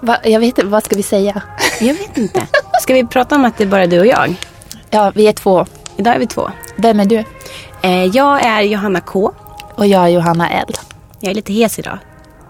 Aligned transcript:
Va, 0.00 0.16
jag 0.24 0.40
vet 0.40 0.46
inte, 0.46 0.64
vad 0.66 0.84
ska 0.84 0.96
vi 0.96 1.02
säga? 1.02 1.42
Jag 1.80 1.94
vet 1.94 2.18
inte. 2.18 2.46
Ska 2.80 2.94
vi 2.94 3.06
prata 3.06 3.34
om 3.34 3.44
att 3.44 3.58
det 3.58 3.64
är 3.64 3.68
bara 3.68 3.86
du 3.86 4.00
och 4.00 4.06
jag? 4.06 4.34
Ja, 4.90 5.12
vi 5.14 5.26
är 5.28 5.32
två. 5.32 5.66
Idag 5.96 6.14
är 6.14 6.18
vi 6.18 6.26
två. 6.26 6.50
Vem 6.76 7.00
är 7.00 7.04
du? 7.04 7.24
Eh, 7.82 8.04
jag 8.04 8.44
är 8.44 8.62
Johanna 8.62 9.00
K. 9.00 9.32
Och 9.74 9.86
jag 9.86 10.02
är 10.04 10.08
Johanna 10.08 10.50
L. 10.50 10.72
Jag 11.20 11.30
är 11.30 11.34
lite 11.34 11.52
hes 11.52 11.78
idag. 11.78 11.98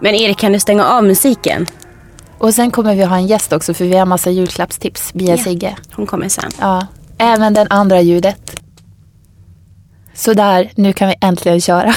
Men 0.01 0.15
Erik, 0.15 0.37
kan 0.37 0.51
du 0.53 0.59
stänga 0.59 0.85
av 0.85 1.03
musiken? 1.03 1.65
Och 2.37 2.53
sen 2.53 2.71
kommer 2.71 2.95
vi 2.95 3.03
ha 3.03 3.15
en 3.15 3.27
gäst 3.27 3.53
också 3.53 3.73
för 3.73 3.85
vi 3.85 3.97
har 3.97 4.05
massa 4.05 4.29
julklappstips. 4.29 5.13
Bia 5.13 5.35
Ja. 5.35 5.43
Sigge. 5.43 5.75
Hon 5.93 6.05
kommer 6.05 6.29
sen. 6.29 6.51
Ja, 6.59 6.87
även 7.17 7.53
den 7.53 7.67
andra 7.69 8.01
ljudet. 8.01 8.61
Sådär, 10.13 10.71
nu 10.75 10.93
kan 10.93 11.07
vi 11.07 11.15
äntligen 11.21 11.61
köra. 11.61 11.93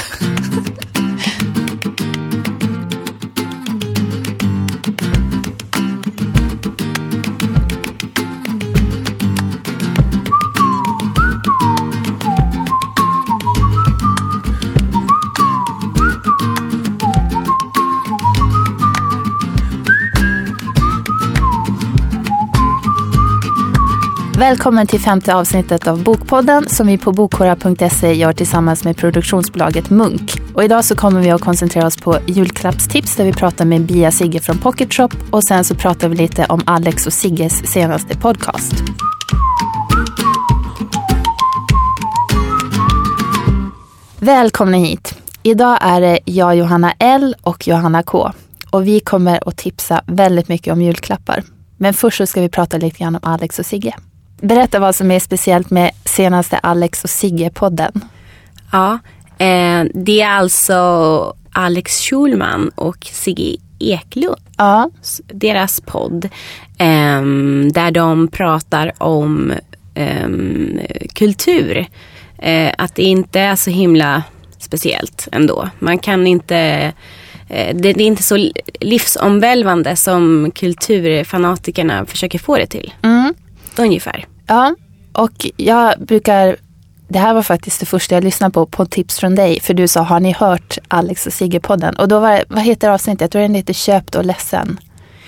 Välkommen 24.40 24.86
till 24.86 25.00
femte 25.00 25.34
avsnittet 25.34 25.86
av 25.86 26.04
Bokpodden 26.04 26.68
som 26.68 26.86
vi 26.86 26.98
på 26.98 27.12
bokhora.se 27.12 28.12
gör 28.12 28.32
tillsammans 28.32 28.84
med 28.84 28.96
produktionsbolaget 28.96 29.90
Munk. 29.90 30.32
Och 30.54 30.64
idag 30.64 30.84
så 30.84 30.96
kommer 30.96 31.20
vi 31.20 31.30
att 31.30 31.40
koncentrera 31.40 31.86
oss 31.86 31.96
på 31.96 32.18
julklappstips 32.26 33.16
där 33.16 33.24
vi 33.24 33.32
pratar 33.32 33.64
med 33.64 33.80
Bia 33.80 34.10
Sigge 34.10 34.40
från 34.40 34.58
Pocket 34.58 34.94
Shop 34.94 35.08
och 35.30 35.44
sen 35.44 35.64
så 35.64 35.74
pratar 35.74 36.08
vi 36.08 36.16
lite 36.16 36.46
om 36.48 36.62
Alex 36.66 37.06
och 37.06 37.12
Sigges 37.12 37.72
senaste 37.72 38.18
podcast. 38.18 38.72
Välkomna 44.18 44.76
hit. 44.76 45.18
Idag 45.42 45.78
är 45.80 46.00
det 46.00 46.18
jag, 46.24 46.56
Johanna 46.56 46.94
L 46.98 47.36
och 47.42 47.68
Johanna 47.68 48.02
K. 48.02 48.32
Och 48.70 48.86
vi 48.86 49.00
kommer 49.00 49.48
att 49.48 49.56
tipsa 49.56 50.02
väldigt 50.06 50.48
mycket 50.48 50.72
om 50.72 50.82
julklappar. 50.82 51.42
Men 51.76 51.94
först 51.94 52.18
så 52.18 52.26
ska 52.26 52.40
vi 52.40 52.48
prata 52.48 52.76
lite 52.76 52.98
grann 52.98 53.16
om 53.16 53.20
Alex 53.22 53.58
och 53.58 53.66
Sigge. 53.66 53.94
Berätta 54.42 54.78
vad 54.78 54.94
som 54.94 55.10
är 55.10 55.20
speciellt 55.20 55.70
med 55.70 55.90
senaste 56.04 56.58
Alex 56.58 57.04
och 57.04 57.10
Sigge-podden. 57.10 58.00
Ja, 58.72 58.98
eh, 59.38 59.84
det 59.94 60.20
är 60.20 60.30
alltså 60.30 61.34
Alex 61.52 62.00
Schulman 62.00 62.70
och 62.74 63.06
Sigge 63.12 63.56
Eklund. 63.78 64.36
Ja, 64.56 64.90
Deras 65.26 65.80
podd. 65.80 66.24
Eh, 66.78 67.22
där 67.72 67.90
de 67.90 68.28
pratar 68.28 68.92
om 68.98 69.52
eh, 69.94 70.28
kultur. 71.14 71.86
Att 72.78 72.94
det 72.94 73.02
inte 73.02 73.40
är 73.40 73.56
så 73.56 73.70
himla 73.70 74.22
speciellt 74.58 75.28
ändå. 75.32 75.68
Man 75.78 75.98
kan 75.98 76.26
inte 76.26 76.56
eh, 77.48 77.76
det 77.76 77.88
är 77.88 78.00
inte 78.00 78.22
så 78.22 78.50
livsomvälvande 78.80 79.96
som 79.96 80.50
kulturfanatikerna 80.54 82.06
försöker 82.06 82.38
få 82.38 82.56
det 82.56 82.66
till. 82.66 82.92
mm. 83.02 83.34
Ungefär. 83.78 84.26
ja. 84.46 84.74
och 85.12 85.46
jag 85.56 85.94
brukar 85.98 86.56
det 87.08 87.18
här 87.18 87.34
var 87.34 87.42
faktiskt 87.42 87.80
det 87.80 87.86
första 87.86 88.14
jag 88.14 88.24
lyssnade 88.24 88.52
på, 88.52 88.66
på 88.66 88.86
tips 88.86 89.18
från 89.18 89.34
dig. 89.34 89.60
För 89.60 89.74
du 89.74 89.88
sa, 89.88 90.00
har 90.00 90.20
ni 90.20 90.32
hört 90.32 90.78
Alex 90.88 91.26
och 91.26 91.32
Sigge-podden? 91.32 91.96
Och 91.96 92.08
då 92.08 92.20
var 92.20 92.44
vad 92.48 92.62
heter 92.62 92.88
avsnittet? 92.88 93.20
Jag 93.20 93.30
tror 93.30 93.42
den 93.42 93.54
heter 93.54 93.74
Köpt 93.74 94.14
och 94.14 94.24
ledsen. 94.24 94.80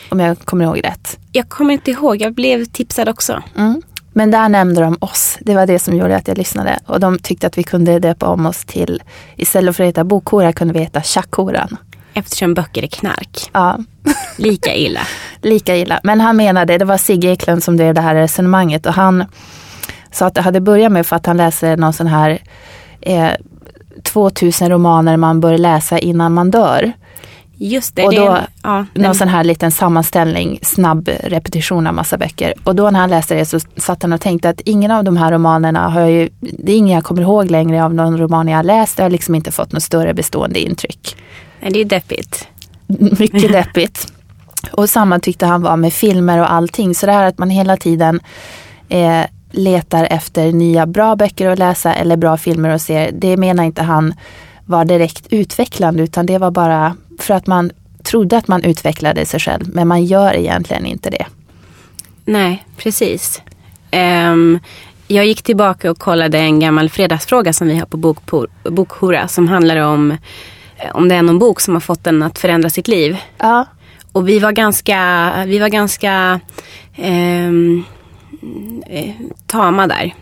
Om 0.08 0.20
jag 0.20 0.38
kommer 0.38 0.64
ihåg 0.64 0.84
rätt. 0.84 1.18
Jag 1.32 1.48
kommer 1.48 1.74
inte 1.74 1.90
ihåg, 1.90 2.22
jag 2.22 2.34
blev 2.34 2.64
tipsad 2.64 3.08
också. 3.08 3.42
Mm. 3.56 3.82
Men 4.12 4.30
där 4.30 4.48
nämnde 4.48 4.80
de 4.80 4.96
oss. 5.00 5.38
Det 5.40 5.54
var 5.54 5.66
det 5.66 5.78
som 5.78 5.96
gjorde 5.96 6.16
att 6.16 6.28
jag 6.28 6.38
lyssnade. 6.38 6.78
Och 6.86 7.00
de 7.00 7.18
tyckte 7.18 7.46
att 7.46 7.58
vi 7.58 7.62
kunde 7.62 7.98
döpa 7.98 8.26
om 8.26 8.46
oss 8.46 8.64
till, 8.64 9.02
istället 9.36 9.76
för 9.76 9.84
att 9.84 9.88
heta 9.88 10.04
Bokhora 10.04 10.52
kunde 10.52 10.74
vi 10.74 10.80
heta 10.80 11.02
Tjackhoran. 11.02 11.76
Eftersom 12.14 12.54
böcker 12.54 12.82
är 12.82 12.86
knark. 12.86 13.50
Ja, 13.52 13.78
Lika 14.36 14.74
illa. 14.74 15.00
lika 15.42 15.76
illa. 15.76 16.00
Men 16.02 16.20
han 16.20 16.36
menade, 16.36 16.78
det 16.78 16.84
var 16.84 16.96
Sigge 16.96 17.28
Eklund 17.28 17.62
som 17.62 17.76
drev 17.76 17.94
det 17.94 18.00
här 18.00 18.14
resonemanget 18.14 18.86
och 18.86 18.92
han 18.94 19.24
sa 20.10 20.26
att 20.26 20.34
det 20.34 20.40
hade 20.40 20.60
börjat 20.60 20.92
med 20.92 21.06
för 21.06 21.16
att 21.16 21.26
han 21.26 21.36
läser 21.36 21.76
någon 21.76 21.92
sån 21.92 22.06
här 22.06 22.38
eh, 23.00 23.30
2000 24.02 24.70
romaner 24.70 25.16
man 25.16 25.40
bör 25.40 25.58
läsa 25.58 25.98
innan 25.98 26.34
man 26.34 26.50
dör. 26.50 26.92
Just 27.56 27.96
det. 27.96 28.04
Och 28.04 28.12
det 28.12 28.18
då- 28.20 28.26
är, 28.26 28.46
ja, 28.62 28.76
Någon 28.76 28.88
den, 29.02 29.14
sån 29.14 29.28
här 29.28 29.44
liten 29.44 29.70
sammanställning, 29.70 30.58
snabb 30.62 31.08
repetition 31.24 31.86
av 31.86 31.94
massa 31.94 32.18
böcker. 32.18 32.54
Och 32.64 32.74
då 32.74 32.90
när 32.90 33.00
han 33.00 33.10
läste 33.10 33.34
det 33.34 33.44
så 33.46 33.60
satt 33.76 34.02
han 34.02 34.12
och 34.12 34.20
tänkte 34.20 34.48
att 34.48 34.60
ingen 34.60 34.90
av 34.90 35.04
de 35.04 35.16
här 35.16 35.32
romanerna 35.32 35.88
har 35.88 36.00
jag 36.00 36.10
ju, 36.10 36.28
det 36.40 36.72
är 36.72 36.76
ingen 36.76 36.94
jag 36.94 37.04
kommer 37.04 37.22
ihåg 37.22 37.50
längre 37.50 37.84
av 37.84 37.94
någon 37.94 38.18
roman 38.18 38.48
jag 38.48 38.58
har 38.58 38.62
läst. 38.64 38.98
Jag 38.98 39.04
har 39.04 39.10
liksom 39.10 39.34
inte 39.34 39.52
fått 39.52 39.72
något 39.72 39.82
större 39.82 40.14
bestående 40.14 40.60
intryck. 40.60 41.16
Det 41.70 41.80
är 41.80 41.84
deppigt. 41.84 42.48
Mycket 43.18 43.52
deppigt. 43.52 44.12
Och 44.72 44.90
samma 44.90 45.18
tyckte 45.18 45.46
han 45.46 45.62
var 45.62 45.76
med 45.76 45.92
filmer 45.92 46.38
och 46.38 46.52
allting. 46.52 46.94
Så 46.94 47.06
det 47.06 47.12
här 47.12 47.26
att 47.26 47.38
man 47.38 47.50
hela 47.50 47.76
tiden 47.76 48.20
eh, 48.88 49.22
letar 49.50 50.04
efter 50.04 50.52
nya 50.52 50.86
bra 50.86 51.16
böcker 51.16 51.48
att 51.50 51.58
läsa 51.58 51.94
eller 51.94 52.16
bra 52.16 52.36
filmer 52.36 52.70
att 52.70 52.82
se. 52.82 53.10
Det 53.12 53.36
menar 53.36 53.64
inte 53.64 53.82
han 53.82 54.14
var 54.66 54.84
direkt 54.84 55.26
utvecklande 55.30 56.02
utan 56.02 56.26
det 56.26 56.38
var 56.38 56.50
bara 56.50 56.96
för 57.18 57.34
att 57.34 57.46
man 57.46 57.70
trodde 58.02 58.36
att 58.36 58.48
man 58.48 58.64
utvecklade 58.64 59.26
sig 59.26 59.40
själv. 59.40 59.64
Men 59.72 59.88
man 59.88 60.04
gör 60.04 60.34
egentligen 60.34 60.86
inte 60.86 61.10
det. 61.10 61.26
Nej, 62.24 62.64
precis. 62.76 63.42
Ehm, 63.90 64.58
jag 65.08 65.26
gick 65.26 65.42
tillbaka 65.42 65.90
och 65.90 65.98
kollade 65.98 66.38
en 66.38 66.60
gammal 66.60 66.90
fredagsfråga 66.90 67.52
som 67.52 67.68
vi 67.68 67.76
har 67.76 67.86
på 67.86 68.16
Bokhora 68.62 69.28
som 69.28 69.48
handlar 69.48 69.76
om 69.76 70.16
om 70.94 71.08
det 71.08 71.14
är 71.14 71.22
någon 71.22 71.38
bok 71.38 71.60
som 71.60 71.74
har 71.74 71.80
fått 71.80 72.06
en 72.06 72.22
att 72.22 72.38
förändra 72.38 72.70
sitt 72.70 72.88
liv. 72.88 73.16
Ja, 73.38 73.64
Och 74.12 74.28
vi 74.28 74.38
var 74.38 74.52
ganska, 74.52 75.32
vi 75.46 75.58
var 75.58 75.68
ganska 75.68 76.40
ehm, 76.96 77.84
eh, 78.86 79.14
tama 79.46 79.86
där. 79.86 80.14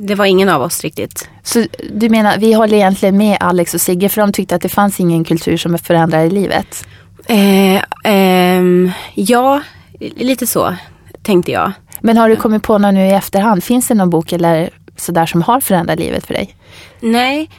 Det 0.00 0.14
var 0.14 0.24
ingen 0.24 0.48
av 0.48 0.62
oss 0.62 0.82
riktigt. 0.84 1.28
så 1.42 1.64
du 1.92 2.08
menar, 2.08 2.38
vi 2.38 2.52
håller 2.52 2.76
egentligen 2.76 3.16
med 3.16 3.36
Alex 3.40 3.74
och 3.74 3.80
Sigge 3.80 4.08
för 4.08 4.20
de 4.20 4.32
tyckte 4.32 4.54
att 4.54 4.62
det 4.62 4.68
fanns 4.68 5.00
ingen 5.00 5.24
kultur 5.24 5.56
som 5.56 5.78
förändrar 5.78 6.24
i 6.24 6.30
livet. 6.30 6.86
Eh, 7.26 7.82
ehm, 8.04 8.90
ja, 9.14 9.60
lite 10.00 10.46
så 10.46 10.74
tänkte 11.22 11.52
jag. 11.52 11.72
Men 12.00 12.16
har 12.16 12.28
du 12.28 12.36
kommit 12.36 12.62
på 12.62 12.78
någon 12.78 12.94
nu 12.94 13.06
i 13.06 13.12
efterhand? 13.12 13.64
Finns 13.64 13.88
det 13.88 13.94
någon 13.94 14.10
bok 14.10 14.32
eller 14.32 14.70
sådär 14.96 15.26
som 15.26 15.42
har 15.42 15.60
förändrat 15.60 15.98
livet 15.98 16.26
för 16.26 16.34
dig? 16.34 16.54
Nej, 17.00 17.50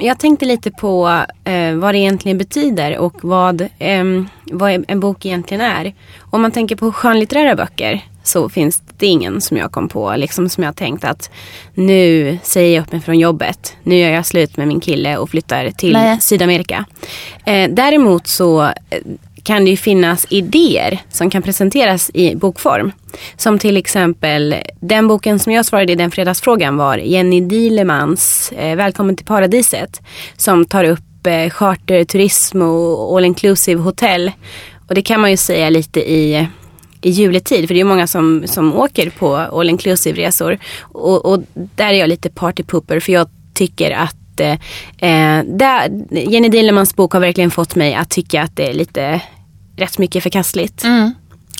jag 0.00 0.18
tänkte 0.18 0.44
lite 0.44 0.70
på 0.70 1.24
eh, 1.44 1.74
vad 1.74 1.94
det 1.94 1.98
egentligen 1.98 2.38
betyder 2.38 2.98
och 2.98 3.14
vad, 3.24 3.68
ehm, 3.78 4.28
vad 4.44 4.84
en 4.88 5.00
bok 5.00 5.26
egentligen 5.26 5.60
är. 5.60 5.94
Om 6.20 6.42
man 6.42 6.52
tänker 6.52 6.76
på 6.76 6.92
skönlitterära 6.92 7.56
böcker 7.56 8.00
så 8.22 8.48
finns 8.48 8.82
det 8.98 9.06
ingen 9.06 9.40
som 9.40 9.56
jag 9.56 9.72
kom 9.72 9.88
på, 9.88 10.14
liksom 10.16 10.48
som 10.48 10.64
jag 10.64 10.76
tänkt 10.76 11.04
att 11.04 11.30
nu 11.74 12.38
säger 12.42 12.74
jag 12.74 12.82
upp 12.82 12.92
mig 12.92 13.00
från 13.00 13.18
jobbet. 13.18 13.76
Nu 13.82 13.98
gör 13.98 14.10
jag 14.10 14.26
slut 14.26 14.56
med 14.56 14.68
min 14.68 14.80
kille 14.80 15.16
och 15.16 15.30
flyttar 15.30 15.70
till 15.70 15.92
Nej. 15.92 16.20
Sydamerika. 16.20 16.84
Eh, 17.44 17.70
däremot 17.70 18.26
så 18.26 18.62
eh, 18.62 18.72
kan 19.44 19.64
det 19.64 19.70
ju 19.70 19.76
finnas 19.76 20.26
idéer 20.30 20.98
som 21.10 21.30
kan 21.30 21.42
presenteras 21.42 22.10
i 22.14 22.36
bokform. 22.36 22.92
Som 23.36 23.58
till 23.58 23.76
exempel 23.76 24.54
den 24.80 25.08
boken 25.08 25.38
som 25.38 25.52
jag 25.52 25.64
svarade 25.64 25.92
i 25.92 25.96
den 25.96 26.10
fredagsfrågan 26.10 26.76
var 26.76 26.96
Jenny 26.96 27.40
Dilemans 27.40 28.52
eh, 28.52 28.76
Välkommen 28.76 29.16
till 29.16 29.26
paradiset. 29.26 30.00
Som 30.36 30.64
tar 30.64 30.84
upp 30.84 31.26
eh, 31.26 31.50
charterturism 31.50 32.62
och 32.62 33.16
all 33.16 33.24
inclusive 33.24 33.80
hotell. 33.80 34.32
Och 34.88 34.94
det 34.94 35.02
kan 35.02 35.20
man 35.20 35.30
ju 35.30 35.36
säga 35.36 35.70
lite 35.70 36.00
i 36.12 36.48
i 37.04 37.10
juletid. 37.10 37.66
För 37.68 37.74
det 37.74 37.80
är 37.80 37.84
många 37.84 38.06
som, 38.06 38.42
som 38.46 38.74
åker 38.74 39.10
på 39.10 39.36
all 39.36 39.70
inclusive 39.70 40.26
resor. 40.26 40.58
Och, 40.80 41.26
och 41.26 41.42
där 41.52 41.88
är 41.88 41.98
jag 41.98 42.08
lite 42.08 42.30
partypooper 42.30 43.00
för 43.00 43.12
jag 43.12 43.28
tycker 43.54 43.90
att 43.90 44.40
eh, 44.40 44.52
eh, 44.98 45.44
där, 45.44 46.04
Jenny 46.10 46.48
Dilemans 46.48 46.96
bok 46.96 47.12
har 47.12 47.20
verkligen 47.20 47.50
fått 47.50 47.74
mig 47.74 47.94
att 47.94 48.10
tycka 48.10 48.42
att 48.42 48.56
det 48.56 48.70
är 48.70 48.74
lite 48.74 49.20
rätt 49.76 49.98
mycket 49.98 50.22
förkastligt. 50.22 50.84
Mm. 50.84 51.10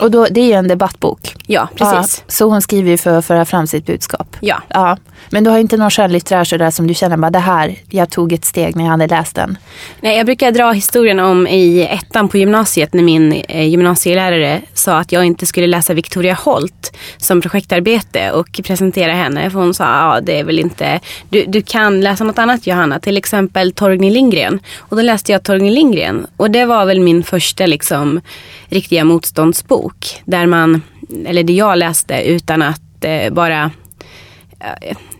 Och 0.00 0.11
då, 0.11 0.26
det 0.31 0.41
är 0.41 0.46
ju 0.46 0.52
en 0.52 0.69
debattbok. 0.69 1.35
Ja, 1.46 1.69
precis. 1.75 2.23
Ja, 2.26 2.32
så 2.32 2.50
hon 2.50 2.62
skriver 2.62 2.91
ju 2.91 2.96
för 2.96 3.19
att 3.19 3.25
föra 3.25 3.44
fram 3.44 3.67
sitt 3.67 3.87
budskap. 3.87 4.37
Ja. 4.41 4.62
ja. 4.69 4.96
Men 5.31 5.44
du 5.44 5.50
har 5.50 5.58
inte 5.58 5.76
någon 5.76 5.91
skönlitterär 5.91 6.44
sådär 6.44 6.70
som 6.70 6.87
du 6.87 6.94
känner 6.94 7.17
bara 7.17 7.31
det 7.31 7.38
här, 7.38 7.79
jag 7.91 8.11
tog 8.11 8.32
ett 8.32 8.44
steg 8.44 8.76
när 8.76 8.85
jag 8.85 8.91
hade 8.91 9.06
läst 9.06 9.35
den. 9.35 9.58
Nej, 10.00 10.17
jag 10.17 10.26
brukar 10.26 10.52
dra 10.52 10.73
historien 10.73 11.20
om 11.20 11.46
i 11.46 11.88
ettan 11.91 12.29
på 12.29 12.38
gymnasiet 12.38 12.93
när 12.93 13.02
min 13.02 13.32
eh, 13.32 13.69
gymnasielärare 13.69 14.62
sa 14.75 14.99
att 14.99 15.12
jag 15.12 15.25
inte 15.25 15.46
skulle 15.46 15.67
läsa 15.67 15.94
Victoria 15.94 16.35
Holt 16.35 16.96
som 17.17 17.41
projektarbete 17.41 18.31
och 18.31 18.61
presentera 18.64 19.12
henne. 19.12 19.50
För 19.50 19.58
hon 19.58 19.75
sa, 19.75 19.85
ja 19.85 20.20
det 20.20 20.38
är 20.38 20.44
väl 20.44 20.58
inte, 20.58 21.00
du, 21.29 21.44
du 21.44 21.62
kan 21.62 22.00
läsa 22.00 22.25
något 22.25 22.38
annat 22.38 22.67
Johanna, 22.67 23.00
till 23.00 23.17
exempel 23.17 23.73
Torgny 23.73 24.11
Lindgren. 24.11 24.61
Och 24.79 24.96
då 24.96 25.02
läste 25.02 25.32
jag 25.32 25.43
Torgny 25.43 25.70
Lindgren 25.70 26.26
och 26.37 26.50
det 26.50 26.64
var 26.64 26.87
väl 26.87 27.00
min 27.00 27.25
första 27.25 27.67
liksom 27.67 28.20
riktiga 28.69 29.05
motståndsbok. 29.05 29.83
Där 30.25 30.46
man, 30.46 30.82
eller 31.26 31.42
det 31.42 31.52
jag 31.52 31.78
läste 31.78 32.22
utan 32.22 32.62
att 32.62 33.04
eh, 33.04 33.32
bara 33.32 33.70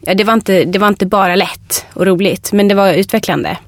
Ja, 0.07 0.15
det, 0.15 0.25
var 0.25 0.35
inte, 0.35 0.65
det 0.65 0.79
var 0.79 0.89
inte 0.89 1.07
bara 1.07 1.37
lätt 1.37 1.87
och 1.95 2.07
roligt, 2.07 2.53
men 2.53 2.69
det 2.69 2.75
var 2.75 2.93
utvecklande. 2.93 3.59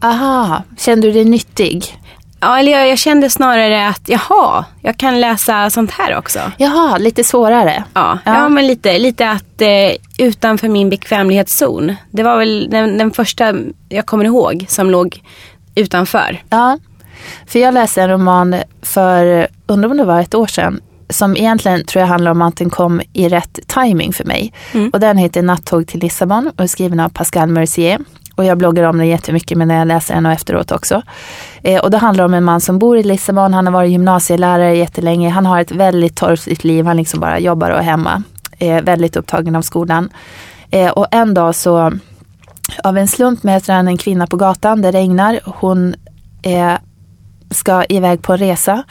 Aha, 0.00 0.62
kände 0.78 1.06
du 1.06 1.12
dig 1.12 1.24
nyttig? 1.24 1.98
Ja, 2.40 2.58
eller 2.58 2.72
jag, 2.72 2.88
jag, 2.88 2.98
kände 2.98 3.30
snarare 3.30 3.88
att 3.88 4.08
jaha, 4.08 4.64
jag 4.82 4.96
kan 4.96 5.20
läsa 5.20 5.70
sånt 5.70 5.90
här 5.90 6.18
också. 6.18 6.38
Jaha, 6.58 6.98
lite 6.98 7.24
svårare. 7.24 7.84
Ja, 7.94 8.18
ja. 8.24 8.34
ja 8.34 8.48
men 8.48 8.66
lite, 8.66 8.98
lite 8.98 9.30
att 9.30 9.62
eh, 9.62 10.26
utanför 10.26 10.68
min 10.68 10.90
bekvämlighetszon. 10.90 11.94
Det 12.10 12.22
var 12.22 12.38
väl 12.38 12.68
den, 12.70 12.98
den, 12.98 13.10
första 13.10 13.54
jag 13.88 14.06
kommer 14.06 14.24
ihåg 14.24 14.66
som 14.68 14.90
låg 14.90 15.22
utanför. 15.74 16.42
Ja, 16.50 16.78
för 17.46 17.58
jag 17.58 17.74
läste 17.74 18.02
en 18.02 18.10
roman 18.10 18.56
för, 18.82 19.48
undrar 19.66 19.90
om 19.90 19.96
det 19.96 20.04
var 20.04 20.20
ett 20.20 20.34
år 20.34 20.46
sedan, 20.46 20.80
som 21.10 21.36
egentligen 21.36 21.84
tror 21.84 22.00
jag 22.00 22.08
handlar 22.08 22.30
om 22.30 22.42
att 22.42 22.56
den 22.56 22.70
kom 22.70 23.00
i 23.12 23.28
rätt 23.28 23.58
timing 23.66 24.12
för 24.12 24.24
mig. 24.24 24.52
Mm. 24.72 24.90
Och 24.90 25.00
den 25.00 25.18
heter 25.18 25.42
Nattåg 25.42 25.86
till 25.86 26.00
Lissabon 26.00 26.50
och 26.56 26.60
är 26.60 26.66
skriven 26.66 27.00
av 27.00 27.08
Pascal 27.08 27.48
Mercier. 27.48 27.98
Och 28.34 28.44
jag 28.44 28.58
bloggar 28.58 28.84
om 28.84 28.98
den 28.98 29.06
jättemycket 29.08 29.58
men 29.58 29.70
jag 29.70 29.88
läser 29.88 30.14
den 30.14 30.26
och 30.26 30.32
efteråt 30.32 30.72
också. 30.72 31.02
Eh, 31.62 31.80
och 31.80 31.90
det 31.90 31.98
handlar 31.98 32.24
om 32.24 32.34
en 32.34 32.44
man 32.44 32.60
som 32.60 32.78
bor 32.78 32.96
i 32.96 33.02
Lissabon, 33.02 33.54
han 33.54 33.66
har 33.66 33.72
varit 33.72 33.90
gymnasielärare 33.90 34.76
jättelänge, 34.76 35.28
han 35.28 35.46
har 35.46 35.60
ett 35.60 35.70
väldigt 35.70 36.16
torftigt 36.16 36.64
liv, 36.64 36.86
han 36.86 36.96
liksom 36.96 37.20
bara 37.20 37.38
jobbar 37.38 37.70
och 37.70 37.78
är 37.78 37.82
hemma. 37.82 38.22
Eh, 38.58 38.82
väldigt 38.82 39.16
upptagen 39.16 39.56
av 39.56 39.62
skolan. 39.62 40.10
Eh, 40.70 40.90
och 40.90 41.06
en 41.10 41.34
dag 41.34 41.54
så, 41.54 41.92
av 42.84 42.98
en 42.98 43.08
slump 43.08 43.42
möter 43.42 43.72
han 43.72 43.88
en 43.88 43.98
kvinna 43.98 44.26
på 44.26 44.36
gatan, 44.36 44.82
det 44.82 44.92
regnar, 44.92 45.40
hon 45.44 45.94
eh, 46.42 46.72
ska 47.50 47.84
iväg 47.84 48.22
på 48.22 48.32
en 48.32 48.38
resa. 48.38 48.82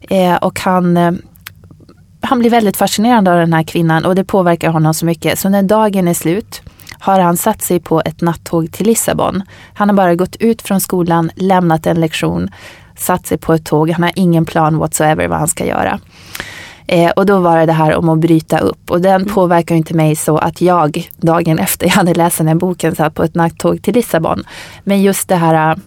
Eh, 0.00 0.34
och 0.34 0.60
han 0.60 0.96
eh, 0.96 1.12
han 2.20 2.38
blir 2.38 2.50
väldigt 2.50 2.76
fascinerad 2.76 3.28
av 3.28 3.38
den 3.38 3.52
här 3.52 3.62
kvinnan 3.62 4.04
och 4.04 4.14
det 4.14 4.24
påverkar 4.24 4.70
honom 4.70 4.94
så 4.94 5.06
mycket. 5.06 5.38
Så 5.38 5.48
när 5.48 5.62
dagen 5.62 6.08
är 6.08 6.14
slut 6.14 6.62
har 6.98 7.20
han 7.20 7.36
satt 7.36 7.62
sig 7.62 7.80
på 7.80 8.02
ett 8.04 8.20
nattåg 8.20 8.72
till 8.72 8.86
Lissabon. 8.86 9.42
Han 9.74 9.88
har 9.88 9.96
bara 9.96 10.14
gått 10.14 10.36
ut 10.36 10.62
från 10.62 10.80
skolan, 10.80 11.30
lämnat 11.34 11.86
en 11.86 12.00
lektion, 12.00 12.50
satt 12.96 13.26
sig 13.26 13.38
på 13.38 13.52
ett 13.52 13.64
tåg. 13.64 13.90
Han 13.90 14.02
har 14.02 14.12
ingen 14.14 14.44
plan 14.44 14.78
whatsoever 14.78 15.28
vad 15.28 15.38
han 15.38 15.48
ska 15.48 15.66
göra. 15.66 16.00
Eh, 16.86 17.10
och 17.10 17.26
då 17.26 17.38
var 17.40 17.58
det 17.58 17.66
det 17.66 17.72
här 17.72 17.96
om 17.96 18.08
att 18.08 18.18
bryta 18.18 18.58
upp 18.58 18.90
och 18.90 19.00
den 19.00 19.22
mm. 19.22 19.34
påverkar 19.34 19.74
inte 19.74 19.94
mig 19.94 20.16
så 20.16 20.38
att 20.38 20.60
jag 20.60 21.10
dagen 21.16 21.58
efter 21.58 21.86
jag 21.86 21.92
hade 21.92 22.14
läst 22.14 22.38
den 22.38 22.48
här 22.48 22.54
boken 22.54 22.94
satt 22.94 23.14
på 23.14 23.22
ett 23.22 23.34
nattåg 23.34 23.82
till 23.82 23.94
Lissabon. 23.94 24.44
Men 24.84 25.02
just 25.02 25.28
det 25.28 25.36
här 25.36 25.78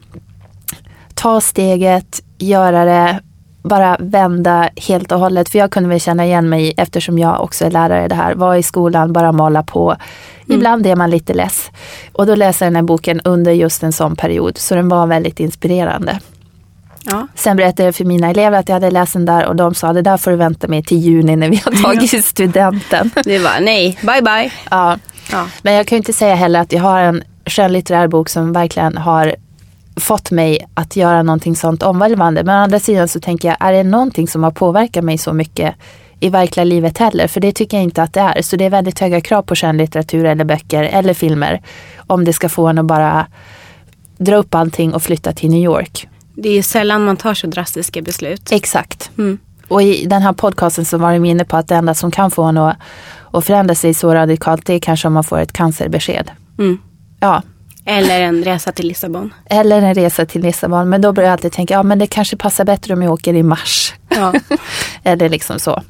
ta 1.19 1.41
steget, 1.41 2.21
göra 2.37 2.85
det, 2.85 3.19
bara 3.63 3.97
vända 3.99 4.69
helt 4.75 5.11
och 5.11 5.19
hållet. 5.19 5.49
För 5.49 5.59
jag 5.59 5.71
kunde 5.71 5.89
väl 5.89 5.99
känna 5.99 6.25
igen 6.25 6.49
mig 6.49 6.73
eftersom 6.77 7.19
jag 7.19 7.43
också 7.43 7.65
är 7.65 7.71
lärare 7.71 8.05
i 8.05 8.07
det 8.07 8.15
här. 8.15 8.35
Var 8.35 8.55
i 8.55 8.63
skolan, 8.63 9.13
bara 9.13 9.31
mala 9.31 9.63
på. 9.63 9.89
Mm. 9.89 10.57
Ibland 10.57 10.87
är 10.87 10.95
man 10.95 11.09
lite 11.09 11.33
less. 11.33 11.71
Och 12.13 12.25
då 12.25 12.35
läser 12.35 12.65
jag 12.65 12.71
den 12.71 12.75
här 12.75 12.83
boken 12.83 13.21
under 13.23 13.51
just 13.51 13.83
en 13.83 13.93
sån 13.93 14.15
period. 14.15 14.57
Så 14.57 14.75
den 14.75 14.89
var 14.89 15.07
väldigt 15.07 15.39
inspirerande. 15.39 16.19
Ja. 17.03 17.27
Sen 17.35 17.57
berättade 17.57 17.83
jag 17.83 17.95
för 17.95 18.05
mina 18.05 18.29
elever 18.29 18.59
att 18.59 18.69
jag 18.69 18.75
hade 18.75 18.91
läst 18.91 19.13
den 19.13 19.25
där 19.25 19.45
och 19.45 19.55
de 19.55 19.75
sa 19.75 19.93
det 19.93 20.01
där 20.01 20.17
får 20.17 20.31
du 20.31 20.37
vänta 20.37 20.67
med 20.67 20.85
till 20.85 20.97
juni 20.97 21.35
när 21.35 21.49
vi 21.49 21.61
har 21.65 21.71
tagit 21.83 22.25
studenten. 22.25 23.11
Det 23.23 23.39
var 23.39 23.59
nej, 23.61 23.99
bye 24.01 24.21
bye. 24.21 24.51
Ja. 24.71 24.97
ja. 25.31 25.47
Men 25.61 25.73
jag 25.73 25.87
kan 25.87 25.97
inte 25.97 26.13
säga 26.13 26.35
heller 26.35 26.59
att 26.59 26.73
jag 26.73 26.81
har 26.81 26.99
en 26.99 27.23
skönlitterär 27.45 28.07
bok 28.07 28.29
som 28.29 28.53
verkligen 28.53 28.97
har 28.97 29.35
fått 29.99 30.31
mig 30.31 30.67
att 30.73 30.95
göra 30.95 31.23
någonting 31.23 31.55
sånt 31.55 31.83
omvälvande. 31.83 32.43
Men 32.43 32.55
å 32.55 32.63
andra 32.63 32.79
sidan 32.79 33.07
så 33.07 33.19
tänker 33.19 33.47
jag, 33.47 33.57
är 33.59 33.73
det 33.73 33.83
någonting 33.83 34.27
som 34.27 34.43
har 34.43 34.51
påverkat 34.51 35.03
mig 35.03 35.17
så 35.17 35.33
mycket 35.33 35.75
i 36.19 36.29
verkliga 36.29 36.63
livet 36.63 36.97
heller? 36.97 37.27
För 37.27 37.41
det 37.41 37.51
tycker 37.51 37.77
jag 37.77 37.83
inte 37.83 38.03
att 38.03 38.13
det 38.13 38.19
är. 38.19 38.41
Så 38.41 38.55
det 38.55 38.65
är 38.65 38.69
väldigt 38.69 38.99
höga 38.99 39.21
krav 39.21 39.41
på 39.41 39.55
skönlitteratur 39.55 40.25
eller 40.25 40.45
böcker 40.45 40.83
eller 40.83 41.13
filmer. 41.13 41.61
Om 41.97 42.25
det 42.25 42.33
ska 42.33 42.49
få 42.49 42.67
en 42.67 42.77
att 42.77 42.85
bara 42.85 43.27
dra 44.17 44.35
upp 44.35 44.55
allting 44.55 44.93
och 44.93 45.03
flytta 45.03 45.33
till 45.33 45.49
New 45.49 45.63
York. 45.63 46.07
Det 46.33 46.49
är 46.49 46.53
ju 46.53 46.61
sällan 46.61 47.05
man 47.05 47.17
tar 47.17 47.33
så 47.33 47.47
drastiska 47.47 48.01
beslut. 48.01 48.51
Exakt. 48.51 49.11
Mm. 49.17 49.37
Och 49.67 49.81
i 49.81 50.05
den 50.05 50.21
här 50.21 50.33
podcasten 50.33 50.85
så 50.85 50.97
var 50.97 51.13
de 51.13 51.25
inne 51.25 51.45
på 51.45 51.57
att 51.57 51.67
det 51.67 51.75
enda 51.75 51.93
som 51.93 52.11
kan 52.11 52.31
få 52.31 52.43
en 52.43 52.57
att, 52.57 52.77
att 53.31 53.45
förändra 53.45 53.75
sig 53.75 53.93
så 53.93 54.13
radikalt 54.13 54.65
det 54.65 54.73
är 54.73 54.79
kanske 54.79 55.07
om 55.07 55.13
man 55.13 55.23
får 55.23 55.39
ett 55.39 55.53
cancerbesked. 55.53 56.31
Mm. 56.57 56.77
Ja, 57.19 57.41
eller 57.89 58.21
en 58.21 58.43
resa 58.43 58.71
till 58.71 58.87
Lissabon. 58.87 59.33
Eller 59.45 59.81
en 59.81 59.93
resa 59.93 60.25
till 60.25 60.41
Lissabon. 60.41 60.89
Men 60.89 61.01
då 61.01 61.13
börjar 61.13 61.27
jag 61.27 61.33
alltid 61.33 61.51
tänka, 61.51 61.73
ja 61.73 61.83
men 61.83 61.99
det 61.99 62.07
kanske 62.07 62.37
passar 62.37 62.65
bättre 62.65 62.93
om 62.93 63.01
jag 63.01 63.13
åker 63.13 63.33
i 63.33 63.43
mars. 63.43 63.93
Ja. 64.09 64.33
Eller 65.03 65.29
liksom 65.29 65.59
så. 65.59 65.81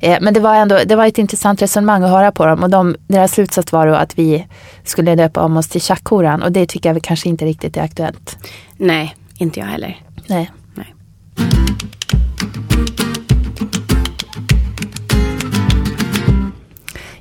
Eh, 0.00 0.18
men 0.20 0.34
det 0.34 0.40
var 0.40 0.54
ändå 0.54 0.80
det 0.86 0.96
var 0.96 1.06
ett 1.06 1.18
intressant 1.18 1.62
resonemang 1.62 2.02
att 2.02 2.10
höra 2.10 2.32
på 2.32 2.46
dem 2.46 2.62
och 2.62 2.70
de, 2.70 2.96
deras 3.06 3.32
slutsats 3.32 3.72
var 3.72 3.86
då 3.86 3.94
att 3.94 4.18
vi 4.18 4.46
skulle 4.84 5.14
döpa 5.14 5.42
om 5.42 5.56
oss 5.56 5.68
till 5.68 5.80
Tjackhoran 5.80 6.42
och 6.42 6.52
det 6.52 6.66
tycker 6.66 6.88
jag 6.88 6.94
väl 6.94 7.02
kanske 7.02 7.28
inte 7.28 7.44
riktigt 7.44 7.76
är 7.76 7.82
aktuellt. 7.82 8.36
Nej, 8.76 9.16
inte 9.38 9.60
jag 9.60 9.66
heller. 9.66 9.98
Nej. 10.26 10.50
Nej. 10.74 10.94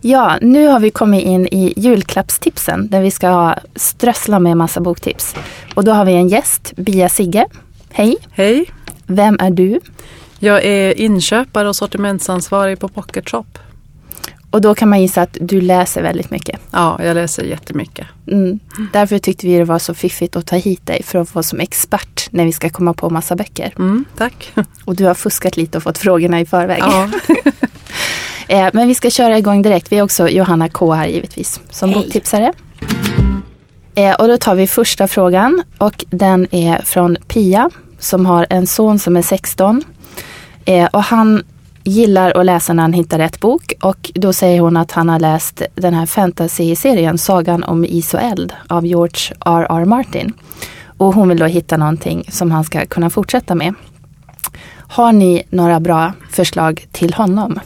Ja, 0.05 0.37
nu 0.41 0.67
har 0.67 0.79
vi 0.79 0.91
kommit 0.91 1.23
in 1.23 1.47
i 1.47 1.73
julklappstipsen 1.77 2.87
där 2.89 3.01
vi 3.01 3.11
ska 3.11 3.55
strössla 3.75 4.39
med 4.39 4.57
massa 4.57 4.81
boktips. 4.81 5.35
Och 5.75 5.83
då 5.83 5.91
har 5.91 6.05
vi 6.05 6.13
en 6.13 6.27
gäst, 6.27 6.73
Bia 6.75 7.09
Sigge. 7.09 7.45
Hej! 7.91 8.17
Hej! 8.31 8.65
Vem 9.05 9.37
är 9.39 9.51
du? 9.51 9.79
Jag 10.39 10.63
är 10.63 11.01
inköpare 11.01 11.69
och 11.69 11.75
sortimentsansvarig 11.75 12.79
på 12.79 12.87
Pocket 12.87 13.29
Shop. 13.29 13.45
Och 14.49 14.61
då 14.61 14.75
kan 14.75 14.89
man 14.89 15.01
gissa 15.01 15.21
att 15.21 15.37
du 15.41 15.61
läser 15.61 16.01
väldigt 16.01 16.31
mycket. 16.31 16.59
Ja, 16.71 16.99
jag 17.03 17.15
läser 17.15 17.43
jättemycket. 17.43 18.07
Mm. 18.27 18.59
Därför 18.93 19.19
tyckte 19.19 19.47
vi 19.47 19.57
det 19.57 19.65
var 19.65 19.79
så 19.79 19.93
fiffigt 19.93 20.35
att 20.35 20.45
ta 20.45 20.55
hit 20.55 20.85
dig 20.85 21.03
för 21.03 21.19
att 21.19 21.29
få 21.29 21.43
som 21.43 21.59
expert 21.59 22.27
när 22.31 22.45
vi 22.45 22.51
ska 22.51 22.69
komma 22.69 22.93
på 22.93 23.09
massa 23.09 23.35
böcker. 23.35 23.73
Mm, 23.79 24.05
tack. 24.17 24.53
Och 24.85 24.95
du 24.95 25.05
har 25.05 25.13
fuskat 25.13 25.57
lite 25.57 25.77
och 25.77 25.83
fått 25.83 25.97
frågorna 25.97 26.39
i 26.39 26.45
förväg. 26.45 26.79
Ja. 26.79 27.09
Eh, 28.47 28.69
men 28.73 28.87
vi 28.87 28.95
ska 28.95 29.09
köra 29.09 29.37
igång 29.37 29.61
direkt. 29.61 29.91
Vi 29.91 29.97
har 29.97 30.03
också 30.03 30.29
Johanna 30.29 30.69
K 30.69 30.93
här 30.93 31.07
givetvis 31.07 31.59
som 31.69 31.89
Hej. 31.89 31.97
boktipsare. 31.97 32.53
Eh, 33.95 34.13
och 34.13 34.27
då 34.27 34.37
tar 34.37 34.55
vi 34.55 34.67
första 34.67 35.07
frågan 35.07 35.63
och 35.77 36.05
den 36.09 36.55
är 36.55 36.81
från 36.81 37.17
Pia 37.27 37.69
som 37.99 38.25
har 38.25 38.47
en 38.49 38.67
son 38.67 38.99
som 38.99 39.17
är 39.17 39.21
16. 39.21 39.83
Eh, 40.65 40.85
och 40.85 41.03
han 41.03 41.43
gillar 41.83 42.31
att 42.31 42.45
läsa 42.45 42.73
när 42.73 42.83
han 42.83 42.93
hittar 42.93 43.17
rätt 43.17 43.39
bok 43.39 43.73
och 43.81 44.11
då 44.15 44.33
säger 44.33 44.59
hon 44.61 44.77
att 44.77 44.91
han 44.91 45.09
har 45.09 45.19
läst 45.19 45.61
den 45.75 45.93
här 45.93 46.05
fantasy-serien 46.05 47.17
Sagan 47.17 47.63
om 47.63 47.85
is 47.85 48.13
och 48.13 48.21
eld 48.21 48.53
av 48.67 48.85
George 48.85 49.35
R.R. 49.45 49.85
Martin. 49.85 50.33
Och 50.97 51.13
hon 51.13 51.29
vill 51.29 51.37
då 51.37 51.45
hitta 51.45 51.77
någonting 51.77 52.25
som 52.29 52.51
han 52.51 52.63
ska 52.63 52.85
kunna 52.85 53.09
fortsätta 53.09 53.55
med. 53.55 53.73
Har 54.75 55.11
ni 55.11 55.43
några 55.49 55.79
bra 55.79 56.13
förslag 56.31 56.87
till 56.91 57.13
honom? 57.13 57.59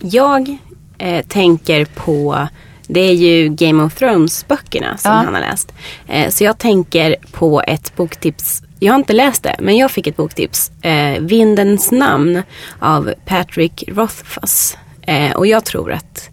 Jag 0.00 0.56
eh, 0.98 1.26
tänker 1.26 1.84
på 1.84 2.48
det 2.88 3.00
är 3.00 3.14
ju 3.14 3.48
Game 3.48 3.82
of 3.82 3.94
Thrones 3.94 4.48
böckerna 4.48 4.96
som 4.96 5.10
ja. 5.10 5.16
han 5.16 5.34
har 5.34 5.40
läst. 5.40 5.72
Eh, 6.08 6.30
så 6.30 6.44
jag 6.44 6.58
tänker 6.58 7.16
på 7.32 7.62
ett 7.66 7.96
boktips. 7.96 8.62
Jag 8.78 8.92
har 8.92 8.98
inte 8.98 9.12
läst 9.12 9.42
det 9.42 9.56
men 9.58 9.76
jag 9.76 9.90
fick 9.90 10.06
ett 10.06 10.16
boktips. 10.16 10.70
Eh, 10.82 11.20
Vindens 11.20 11.90
namn 11.90 12.42
av 12.78 13.14
Patrick 13.26 13.84
Rothfuss. 13.88 14.76
Eh, 15.02 15.32
och 15.32 15.46
jag 15.46 15.64
tror 15.64 15.92
att 15.92 16.30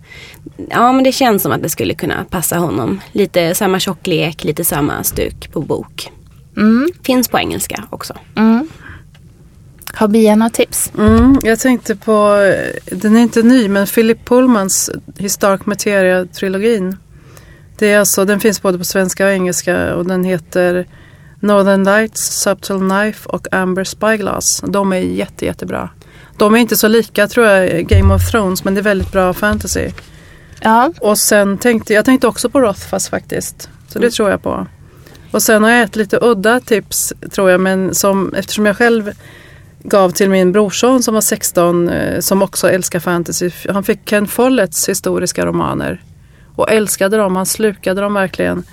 Ja 0.69 0.91
men 0.91 1.03
det 1.03 1.11
känns 1.11 1.43
som 1.43 1.51
att 1.51 1.63
det 1.63 1.69
skulle 1.69 1.93
kunna 1.93 2.25
passa 2.29 2.57
honom. 2.57 3.01
Lite 3.11 3.55
samma 3.55 3.79
tjocklek, 3.79 4.43
lite 4.43 4.65
samma 4.65 5.03
stuk 5.03 5.51
på 5.51 5.61
bok. 5.61 6.11
Mm. 6.57 6.89
Finns 7.03 7.27
på 7.27 7.39
engelska 7.39 7.83
också. 7.89 8.13
Mm. 8.35 8.67
Har 9.95 10.07
Bia 10.07 10.35
några 10.35 10.49
tips? 10.49 10.91
Mm, 10.97 11.39
jag 11.43 11.59
tänkte 11.59 11.95
på, 11.95 12.37
den 12.85 13.15
är 13.15 13.21
inte 13.21 13.43
ny, 13.43 13.69
men 13.69 13.87
Philip 13.87 14.25
Pullmans 14.25 14.89
Historic 15.17 15.61
Materia-trilogin. 15.65 16.97
Det 17.77 17.91
är 17.91 17.99
alltså, 17.99 18.25
den 18.25 18.39
finns 18.39 18.61
både 18.61 18.77
på 18.77 18.83
svenska 18.83 19.25
och 19.25 19.31
engelska 19.31 19.95
och 19.95 20.05
den 20.05 20.23
heter 20.23 20.87
Northern 21.39 21.83
Lights, 21.83 22.41
Subtle 22.41 22.79
Knife 22.79 23.29
och 23.29 23.53
Amber 23.53 23.83
Spyglass. 23.83 24.63
De 24.67 24.93
är 24.93 24.97
jätte, 24.97 25.45
jättebra. 25.45 25.89
De 26.37 26.55
är 26.55 26.59
inte 26.59 26.77
så 26.77 26.87
lika 26.87 27.27
tror 27.27 27.47
jag 27.47 27.87
Game 27.87 28.13
of 28.13 28.31
Thrones 28.31 28.63
men 28.63 28.73
det 28.73 28.81
är 28.81 28.83
väldigt 28.83 29.11
bra 29.11 29.33
fantasy. 29.33 29.89
Ja, 30.61 30.91
Och 31.01 31.17
sen 31.17 31.57
tänkte 31.57 31.93
jag 31.93 32.05
tänkte 32.05 32.27
också 32.27 32.49
på 32.49 32.61
Rothfuss 32.61 33.09
faktiskt. 33.09 33.69
Så 33.87 33.99
det 33.99 34.11
tror 34.11 34.29
jag 34.29 34.43
på. 34.43 34.67
Och 35.31 35.43
sen 35.43 35.63
har 35.63 35.71
jag 35.71 35.81
ett 35.81 35.95
lite 35.95 36.19
udda 36.21 36.59
tips 36.59 37.13
tror 37.31 37.51
jag 37.51 37.61
men 37.61 37.95
som 37.95 38.33
eftersom 38.33 38.65
jag 38.65 38.77
själv 38.77 39.11
gav 39.89 40.09
till 40.09 40.29
min 40.29 40.51
brorson 40.51 41.03
som 41.03 41.13
var 41.13 41.21
16 41.21 41.89
eh, 41.89 42.19
som 42.19 42.41
också 42.41 42.69
älskar 42.69 42.99
fantasy. 42.99 43.51
Han 43.69 43.83
fick 43.83 44.09
Ken 44.09 44.27
Folletts 44.27 44.89
historiska 44.89 45.45
romaner 45.45 46.01
och 46.55 46.71
älskade 46.71 47.17
dem. 47.17 47.35
Han 47.35 47.45
slukade 47.45 48.01
dem 48.01 48.13
verkligen. 48.13 48.63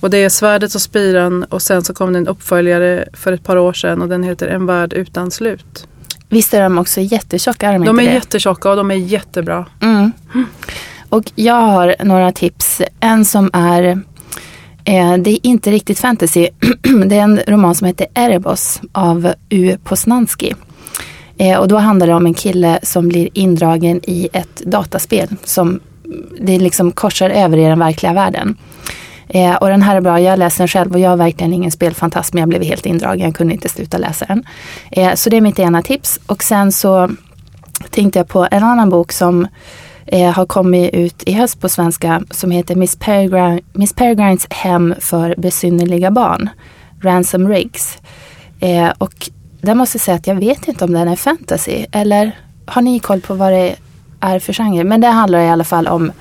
Och 0.00 0.10
det 0.10 0.18
är 0.18 0.28
Svärdet 0.28 0.74
och 0.74 0.80
spiran 0.82 1.44
och 1.44 1.62
sen 1.62 1.84
så 1.84 1.94
kom 1.94 2.12
det 2.12 2.18
en 2.18 2.28
uppföljare 2.28 3.08
för 3.12 3.32
ett 3.32 3.44
par 3.44 3.56
år 3.56 3.72
sedan 3.72 4.02
och 4.02 4.08
den 4.08 4.22
heter 4.22 4.46
En 4.48 4.66
värld 4.66 4.92
utan 4.92 5.30
slut. 5.30 5.88
visst 6.28 6.54
är 6.54 6.62
de 6.62 6.78
också 6.78 7.00
jättetjocka? 7.00 7.68
Är 7.68 7.72
de, 7.72 7.84
De 7.84 7.98
är 7.98 8.04
det? 8.04 8.12
jättetjocka 8.14 8.70
och 8.70 8.76
de 8.76 8.90
är 8.90 8.94
jättebra. 8.94 9.66
Mm. 9.82 10.12
Och 11.08 11.32
jag 11.34 11.54
har 11.54 11.94
några 12.04 12.32
tips. 12.32 12.82
En 13.00 13.24
som 13.24 13.50
är, 13.52 14.00
Eh, 14.88 15.16
det 15.16 15.30
är 15.30 15.46
inte 15.46 15.70
riktigt 15.70 15.98
fantasy. 15.98 16.48
det 17.06 17.16
är 17.16 17.22
en 17.22 17.40
roman 17.46 17.74
som 17.74 17.86
heter 17.86 18.06
Erebos 18.14 18.80
av 18.92 19.32
U. 19.48 19.76
Posnanski. 19.84 20.54
Eh, 21.38 21.58
och 21.58 21.68
då 21.68 21.76
handlar 21.76 22.06
det 22.06 22.14
om 22.14 22.26
en 22.26 22.34
kille 22.34 22.78
som 22.82 23.08
blir 23.08 23.28
indragen 23.32 24.00
i 24.04 24.28
ett 24.32 24.56
dataspel 24.56 25.28
som 25.44 25.68
mm, 25.68 26.26
det 26.40 26.58
liksom 26.58 26.92
korsar 26.92 27.30
över 27.30 27.56
i 27.56 27.64
den 27.64 27.78
verkliga 27.78 28.12
världen. 28.12 28.56
Eh, 29.28 29.54
och 29.54 29.68
den 29.68 29.82
här 29.82 29.96
är 29.96 30.00
bra, 30.00 30.20
jag 30.20 30.38
läser 30.38 30.58
den 30.58 30.68
själv 30.68 30.92
och 30.92 31.00
jag 31.00 31.12
är 31.12 31.16
verkligen 31.16 31.52
ingen 31.52 31.70
spelfantast 31.70 32.34
men 32.34 32.40
jag 32.40 32.48
blev 32.48 32.62
helt 32.62 32.86
indragen, 32.86 33.24
jag 33.26 33.34
kunde 33.34 33.54
inte 33.54 33.68
sluta 33.68 33.98
läsa 33.98 34.24
den. 34.24 34.44
Eh, 34.90 35.14
så 35.14 35.30
det 35.30 35.36
är 35.36 35.40
mitt 35.40 35.58
ena 35.58 35.82
tips. 35.82 36.20
Och 36.26 36.42
sen 36.42 36.72
så 36.72 37.10
tänkte 37.90 38.18
jag 38.18 38.28
på 38.28 38.48
en 38.50 38.64
annan 38.64 38.90
bok 38.90 39.12
som 39.12 39.46
eh, 40.12 40.32
har 40.32 40.46
kommit 40.46 40.94
ut 40.94 41.22
i 41.26 41.32
höst 41.32 41.60
på 41.60 41.68
svenska 41.68 42.22
som 42.30 42.50
heter 42.50 42.74
Miss, 42.74 42.96
Peregrine, 42.96 43.60
Miss 43.72 43.92
Peregrines 43.92 44.46
hem 44.50 44.94
för 45.00 45.34
besynnerliga 45.38 46.10
barn. 46.10 46.50
Ransom 47.00 47.48
Riggs. 47.48 47.98
Eh, 48.60 48.92
och 48.98 49.30
där 49.60 49.74
måste 49.74 49.96
jag 49.96 50.02
säga 50.02 50.14
att 50.14 50.26
jag 50.26 50.34
vet 50.34 50.68
inte 50.68 50.84
om 50.84 50.92
den 50.92 51.08
är 51.08 51.16
fantasy. 51.16 51.86
Eller 51.92 52.38
har 52.66 52.82
ni 52.82 52.98
koll 52.98 53.20
på 53.20 53.34
vad 53.34 53.52
det 53.52 53.76
är 54.20 54.38
för 54.38 54.52
genre? 54.52 54.84
Men 54.84 55.00
det 55.00 55.08
handlar 55.08 55.40
i 55.40 55.48
alla 55.48 55.64
fall 55.64 55.86
om 55.86 56.12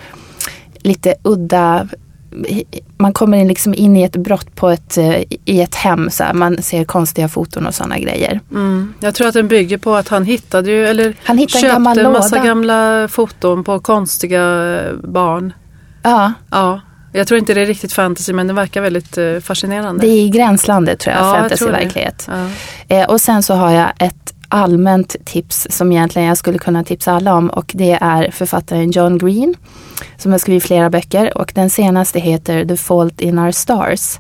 lite 0.77 1.15
udda 1.23 1.87
man 2.97 3.13
kommer 3.13 3.37
in, 3.37 3.47
liksom 3.47 3.73
in 3.73 3.97
i 3.97 4.03
ett 4.03 4.15
brott 4.15 4.55
på 4.55 4.69
ett, 4.69 4.97
eh, 4.97 5.15
i 5.45 5.61
ett 5.61 5.75
hem. 5.75 6.09
Så 6.09 6.23
här. 6.23 6.33
Man 6.33 6.61
ser 6.61 6.83
konstiga 6.83 7.27
foton 7.29 7.67
och 7.67 7.75
sådana 7.75 7.99
grejer. 7.99 8.39
Mm. 8.51 8.93
Jag 8.99 9.15
tror 9.15 9.27
att 9.27 9.33
den 9.33 9.47
bygger 9.47 9.77
på 9.77 9.95
att 9.95 10.07
han 10.07 10.25
hittade 10.25 10.71
ju, 10.71 10.87
eller 10.87 11.13
Han 11.23 11.37
hittade 11.37 11.57
en 11.57 11.61
köpte 11.61 11.73
gammal 11.73 11.99
en 11.99 12.11
massa 12.11 12.35
låda. 12.35 12.47
gamla 12.47 13.07
foton 13.07 13.63
på 13.63 13.79
konstiga 13.79 14.41
eh, 14.79 14.93
barn. 15.03 15.53
Ja, 16.03 16.33
Ja, 16.51 16.81
jag 17.13 17.27
tror 17.27 17.37
inte 17.39 17.53
det 17.53 17.61
är 17.61 17.65
riktigt 17.65 17.93
fantasy 17.93 18.33
men 18.33 18.47
det 18.47 18.53
verkar 18.53 18.81
väldigt 18.81 19.17
eh, 19.17 19.39
fascinerande. 19.39 20.01
det 20.01 20.11
är 20.11 20.21
i 20.25 20.29
gränslandet 20.29 20.99
tror 20.99 21.15
jag, 21.15 21.23
Ja, 21.25 21.27
jag 21.49 21.57
tror 21.57 21.67
det. 21.67 21.73
fantasy-verklighet. 21.73 22.29
Ja. 22.87 23.05
Och 23.07 23.21
sen 23.21 23.43
så 23.43 23.53
har 23.53 23.71
jag 23.71 23.91
ett 23.99 24.33
allmänt 24.49 25.15
tips 25.25 25.67
som 25.69 25.91
egentligen 25.91 26.27
jag 26.27 26.37
skulle 26.37 26.57
kunna 26.57 26.83
tipsa 26.83 27.11
alla 27.11 27.33
om 27.33 27.49
och 27.49 27.71
det 27.75 27.97
är 28.01 28.31
författaren 28.31 28.91
John 28.91 29.17
Green 29.17 29.55
som 30.17 30.31
har 30.31 30.39
skrivit 30.39 30.63
flera 30.63 30.89
böcker 30.89 31.37
och 31.37 31.51
den 31.55 31.69
senaste 31.69 32.19
heter 32.19 32.65
The 32.65 32.77
Fault 32.77 33.21
in 33.21 33.39
Our 33.39 33.51
Stars. 33.51 34.19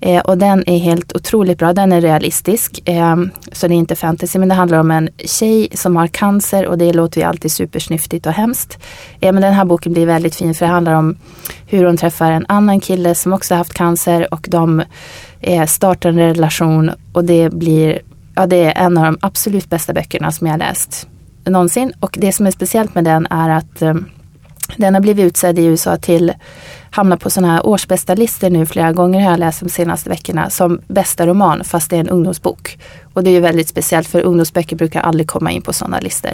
Eh, 0.00 0.20
och 0.20 0.38
den 0.38 0.68
är 0.68 0.78
helt 0.78 1.16
otroligt 1.16 1.58
bra, 1.58 1.72
den 1.72 1.92
är 1.92 2.00
realistisk. 2.00 2.88
Eh, 2.88 3.16
så 3.52 3.68
det 3.68 3.74
är 3.74 3.76
inte 3.76 3.96
fantasy 3.96 4.38
men 4.38 4.48
det 4.48 4.54
handlar 4.54 4.78
om 4.78 4.90
en 4.90 5.08
tjej 5.24 5.68
som 5.72 5.96
har 5.96 6.06
cancer 6.06 6.66
och 6.66 6.78
det 6.78 6.92
låter 6.92 7.20
ju 7.20 7.26
alltid 7.26 7.52
supersnyftigt 7.52 8.26
och 8.26 8.32
hemskt. 8.32 8.78
Eh, 9.20 9.32
men 9.32 9.42
den 9.42 9.54
här 9.54 9.64
boken 9.64 9.92
blir 9.92 10.06
väldigt 10.06 10.34
fin 10.34 10.54
för 10.54 10.66
det 10.66 10.72
handlar 10.72 10.94
om 10.94 11.16
hur 11.66 11.84
hon 11.84 11.96
träffar 11.96 12.30
en 12.30 12.46
annan 12.48 12.80
kille 12.80 13.14
som 13.14 13.32
också 13.32 13.54
haft 13.54 13.74
cancer 13.74 14.34
och 14.34 14.46
de 14.50 14.82
eh, 15.40 15.66
startar 15.66 16.08
en 16.08 16.18
relation 16.18 16.90
och 17.12 17.24
det 17.24 17.52
blir 17.52 18.00
ja, 18.34 18.46
det 18.46 18.56
är 18.56 18.84
en 18.84 18.98
av 18.98 19.04
de 19.04 19.18
absolut 19.20 19.70
bästa 19.70 19.92
böckerna 19.92 20.32
som 20.32 20.46
jag 20.46 20.58
läst 20.58 21.08
någonsin. 21.50 21.92
Och 22.00 22.16
det 22.20 22.32
som 22.32 22.46
är 22.46 22.50
speciellt 22.50 22.94
med 22.94 23.04
den 23.04 23.26
är 23.30 23.50
att 23.50 23.82
eh, 23.82 23.94
den 24.76 24.94
har 24.94 25.00
blivit 25.00 25.24
utsedd 25.24 25.58
i 25.58 25.64
USA 25.64 25.96
till 25.96 26.32
hamna 26.90 27.16
på 27.16 27.30
sådana 27.30 27.52
här 27.52 27.66
årsbästa 27.66 28.14
listor 28.14 28.50
nu 28.50 28.66
flera 28.66 28.92
gånger 28.92 29.20
har 29.20 29.30
jag 29.30 29.40
läst 29.40 29.60
de 29.60 29.68
senaste 29.68 30.10
veckorna 30.10 30.50
som 30.50 30.80
bästa 30.86 31.26
roman 31.26 31.64
fast 31.64 31.90
det 31.90 31.96
är 31.96 32.00
en 32.00 32.08
ungdomsbok. 32.08 32.78
Och 33.14 33.24
det 33.24 33.30
är 33.30 33.32
ju 33.32 33.40
väldigt 33.40 33.68
speciellt 33.68 34.08
för 34.08 34.20
ungdomsböcker 34.20 34.76
brukar 34.76 35.00
aldrig 35.00 35.28
komma 35.28 35.50
in 35.50 35.62
på 35.62 35.72
sådana 35.72 36.00
listor. 36.00 36.32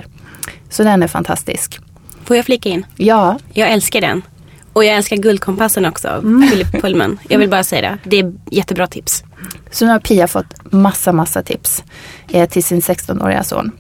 Så 0.68 0.82
den 0.82 1.02
är 1.02 1.08
fantastisk. 1.08 1.80
Får 2.24 2.36
jag 2.36 2.44
flika 2.44 2.68
in? 2.68 2.86
Ja, 2.96 3.38
Jag 3.52 3.70
älskar 3.70 4.00
den. 4.00 4.22
Och 4.72 4.84
jag 4.84 4.96
älskar 4.96 5.16
Guldkompassen 5.16 5.86
också 5.86 6.08
av 6.08 6.20
Philip 6.50 6.82
Pullman. 6.82 7.18
Jag 7.28 7.38
vill 7.38 7.50
bara 7.50 7.64
säga 7.64 7.82
det. 7.82 7.98
Det 8.10 8.18
är 8.18 8.32
jättebra 8.50 8.86
tips. 8.86 9.24
Så 9.70 9.84
nu 9.84 9.92
har 9.92 9.98
Pia 9.98 10.28
fått 10.28 10.72
massa, 10.72 11.12
massa 11.12 11.42
tips 11.42 11.84
eh, 12.28 12.48
till 12.48 12.64
sin 12.64 12.80
16-åriga 12.80 13.44
son. 13.44 13.72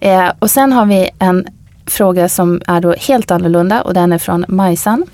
Eh, 0.00 0.32
och 0.38 0.50
sen 0.50 0.72
har 0.72 0.86
vi 0.86 1.10
en 1.18 1.46
fråga 1.86 2.28
som 2.28 2.60
är 2.66 2.80
då 2.80 2.92
helt 2.92 3.30
annorlunda 3.30 3.82
och 3.82 3.94
den 3.94 4.12
är 4.12 4.18
från 4.18 4.44
Majsan. 4.48 5.04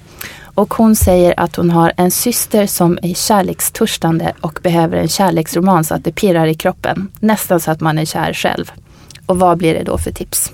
Och 0.54 0.74
hon 0.74 0.96
säger 0.96 1.40
att 1.40 1.56
hon 1.56 1.70
har 1.70 1.92
en 1.96 2.10
syster 2.10 2.66
som 2.66 2.98
är 3.02 3.14
kärlekstörstande 3.14 4.32
och 4.40 4.58
behöver 4.62 4.96
en 4.96 5.08
kärleksroman 5.08 5.84
så 5.84 5.94
att 5.94 6.04
det 6.04 6.12
pirrar 6.12 6.46
i 6.46 6.54
kroppen. 6.54 7.08
Nästan 7.20 7.60
så 7.60 7.70
att 7.70 7.80
man 7.80 7.98
är 7.98 8.04
kär 8.04 8.32
själv. 8.32 8.72
Och 9.26 9.38
vad 9.38 9.58
blir 9.58 9.74
det 9.74 9.82
då 9.82 9.98
för 9.98 10.12
tips? 10.12 10.52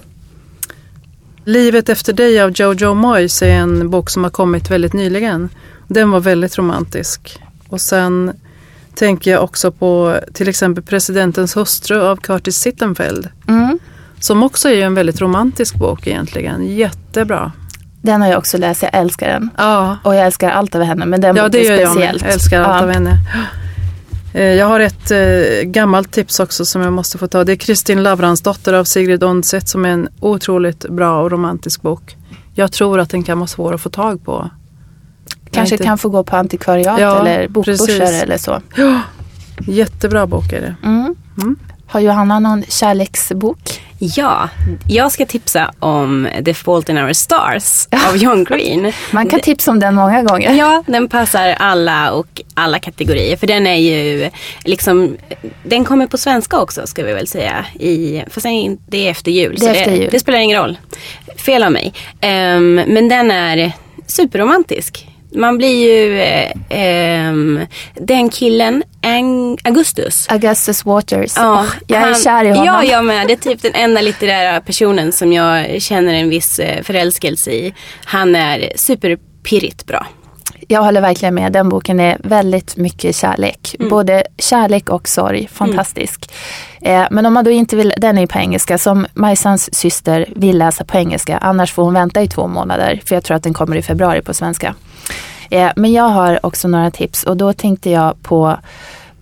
Livet 1.47 1.88
efter 1.88 2.12
dig 2.12 2.41
av 2.41 2.50
Jojo 2.50 2.95
Moyes 2.95 3.43
är 3.43 3.49
en 3.50 3.91
bok 3.91 4.11
som 4.11 4.25
har 4.25 4.31
kommit 4.31 4.71
väldigt 4.71 4.93
nyligen. 4.93 5.49
Den 5.88 6.11
var 6.11 6.21
väldigt 6.21 6.59
romantisk. 6.59 7.38
Och 7.69 7.81
sen 7.81 8.33
tänker 8.95 9.31
jag 9.31 9.45
också 9.45 9.71
på 9.73 10.21
till 10.33 10.49
exempel 10.49 10.85
Presidentens 10.85 11.57
hustru 11.57 12.03
av 12.03 12.17
Curtis 12.17 12.57
Sittenfeld. 12.57 13.29
Mm. 13.49 13.79
Som 14.21 14.43
också 14.43 14.69
är 14.69 14.83
en 14.87 14.95
väldigt 14.95 15.21
romantisk 15.21 15.75
bok 15.75 16.07
egentligen. 16.07 16.76
Jättebra. 16.76 17.53
Den 18.03 18.21
har 18.23 18.29
jag 18.29 18.38
också 18.38 18.59
läst, 18.59 18.83
jag 18.83 18.91
älskar 18.95 19.29
den. 19.29 19.50
Ja, 19.57 19.99
Och 20.03 20.15
jag 20.15 20.26
älskar 20.26 20.50
allt 20.50 20.75
av 20.75 20.83
henne 20.83 21.07
men 21.07 21.21
den 21.21 21.37
ja 21.37 21.43
det 21.43 21.59
boken 21.59 21.65
gör 21.65 21.73
jag 21.81 21.95
med. 21.95 22.09
speciellt. 22.09 22.23
Älskar 22.35 22.61
allt 22.62 22.69
Ja. 22.81 22.83
av 22.83 22.91
henne. 22.91 23.19
Eh, 24.37 24.43
Jag 24.55 24.66
har 24.66 24.81
ett 24.81 25.11
eh, 25.11 25.62
gammalt 25.64 26.12
tips 26.12 26.40
också 26.40 26.64
som 26.64 26.83
jag 26.83 26.93
måste 26.93 27.19
få 27.19 27.26
ta. 27.26 27.45
Det 27.45 27.52
är 27.52 27.57
Kristin 27.57 28.02
Lavransdotter 28.02 28.73
av 28.73 28.85
Sigrid 28.85 29.23
Undset 29.23 29.69
som 29.69 29.85
är 29.85 29.88
en 29.88 30.09
otroligt 30.21 30.88
bra 30.88 31.23
och 31.23 31.31
romantisk 31.31 31.83
bok. 31.83 32.16
Jag 32.55 32.73
tror 32.73 33.00
att 33.00 33.11
den 33.11 33.23
kan 33.23 33.38
vara 33.38 33.47
svår 33.47 33.75
att 33.75 33.81
få 33.81 33.88
tag 33.90 34.25
på. 34.25 34.50
Kanske 35.50 35.75
inte- 35.75 35.85
kan 35.85 35.99
få 35.99 36.09
gå 36.09 36.25
på 36.25 36.37
antikvariat 36.37 37.00
Ja, 37.00 37.21
eller 37.21 37.49
bokbörser 37.49 37.99
precis. 37.99 38.23
eller 38.23 38.38
så. 38.38 38.61
Jättebra 39.66 40.26
bok 40.26 40.52
är 40.52 40.61
det. 40.61 40.76
Mm. 40.85 41.14
Mm. 41.38 41.57
Har 41.87 42.00
Johanna 42.00 42.38
någon 42.38 42.62
kärleksbok? 42.69 43.81
Ja, 43.99 44.49
jag 44.88 45.12
ska 45.12 45.26
tipsa 45.26 45.75
om 45.79 46.29
The 46.45 46.55
Fault 46.55 46.88
in 46.88 46.99
Our 46.99 47.12
Stars 47.12 47.88
av 48.09 48.17
John 48.17 48.45
Green. 48.45 48.93
Man 49.11 49.29
kan 49.29 49.41
tipsa 49.41 49.71
om 49.71 49.81
den 49.81 49.95
många 49.95 50.23
gånger. 50.23 50.55
Ja, 50.55 50.85
den 50.87 51.09
passar 51.09 51.49
alla 51.59 52.12
och 52.12 52.43
alla 52.55 52.79
kategorier. 52.79 53.37
För 53.37 53.47
den 53.47 53.67
är 53.67 53.76
ju 53.76 54.31
liksom, 54.65 55.17
den 55.62 55.85
kommer 55.85 56.07
på 56.07 56.19
svenska 56.19 56.59
också 56.59 56.87
ska 56.87 57.05
vi 57.05 57.12
väl 57.12 57.26
säga. 57.26 57.67
I, 57.75 58.23
fast 58.31 58.47
det 58.88 59.07
är 59.07 59.11
efter 59.11 59.31
jul. 59.31 59.57
Det 59.61 59.67
är 59.67 59.75
efter 59.75 59.91
det, 59.91 59.97
jul. 59.97 60.09
det 60.12 60.21
spelar 60.21 60.38
ingen 60.38 60.61
roll. 60.61 60.79
Fel 61.37 61.62
av 61.62 61.73
mig. 61.73 61.93
Ehm, 62.21 62.75
men 62.75 63.09
den 63.09 63.31
är 63.31 63.73
superromantisk. 64.07 65.07
Man 65.35 65.59
blir 65.59 65.92
ju, 65.92 66.21
eh, 66.21 66.52
ehm, 66.68 67.61
den 67.95 68.30
killen, 68.30 68.83
Ang- 69.02 69.59
Augustus. 69.64 70.26
Augustus 70.28 70.85
Waters. 70.85 71.33
Ja, 71.37 71.52
Åh, 71.61 71.66
jag 71.87 72.00
är 72.00 72.04
han- 72.04 72.14
kär 72.14 72.45
i 72.45 72.49
honom. 72.49 72.64
Ja, 72.66 72.85
jag 72.85 73.04
med. 73.04 73.26
Det 73.26 73.33
är 73.33 73.37
typ 73.37 73.62
den 73.62 73.75
enda 73.75 74.00
litterära 74.00 74.61
personen 74.61 75.12
som 75.12 75.33
jag 75.33 75.83
känner 75.83 76.14
en 76.14 76.28
viss 76.30 76.59
eh, 76.59 76.83
förälskelse 76.83 77.50
i. 77.50 77.75
Han 78.04 78.35
är 78.37 78.73
superpirrigt 78.76 79.87
bra. 79.87 80.06
Jag 80.68 80.83
håller 80.83 81.00
verkligen 81.00 81.35
med. 81.35 81.52
Den 81.52 81.68
boken 81.68 82.00
är 82.00 82.16
väldigt 82.25 82.76
mycket 82.76 83.16
kärlek. 83.16 83.76
Mm. 83.78 83.90
Både 83.90 84.23
kärlek 84.38 84.88
och 84.90 85.09
sorg. 85.09 85.49
Fantastisk. 85.52 86.30
Eh, 86.83 87.04
men 87.11 87.26
om 87.26 87.35
man 87.35 87.45
då 87.45 87.50
inte 87.50 87.76
vill, 87.76 87.92
den 87.99 88.16
är 88.18 88.21
ju 88.23 88.26
på 88.26 88.38
engelska. 88.38 88.78
Som 88.78 89.06
Majsans 89.14 89.75
syster 89.75 90.26
vill 90.37 90.59
läsa 90.59 90.85
på 90.85 90.97
engelska. 90.99 91.38
Annars 91.38 91.73
får 91.73 91.83
hon 91.85 91.95
vänta 91.95 92.23
i 92.23 92.28
två 92.28 92.47
månader. 92.47 93.00
För 93.06 93.14
jag 93.16 93.25
tror 93.25 93.37
att 93.37 93.42
den 93.42 93.54
kommer 93.54 93.76
i 93.76 93.83
februari 93.83 94.23
på 94.23 94.35
svenska. 94.35 94.75
Eh, 95.50 95.73
men 95.76 95.93
jag 95.93 96.09
har 96.09 96.47
också 96.47 96.69
några 96.69 96.91
tips 96.91 97.23
och 97.25 97.37
då 97.37 97.53
tänkte 97.53 97.91
jag 97.91 98.23
på 98.23 98.59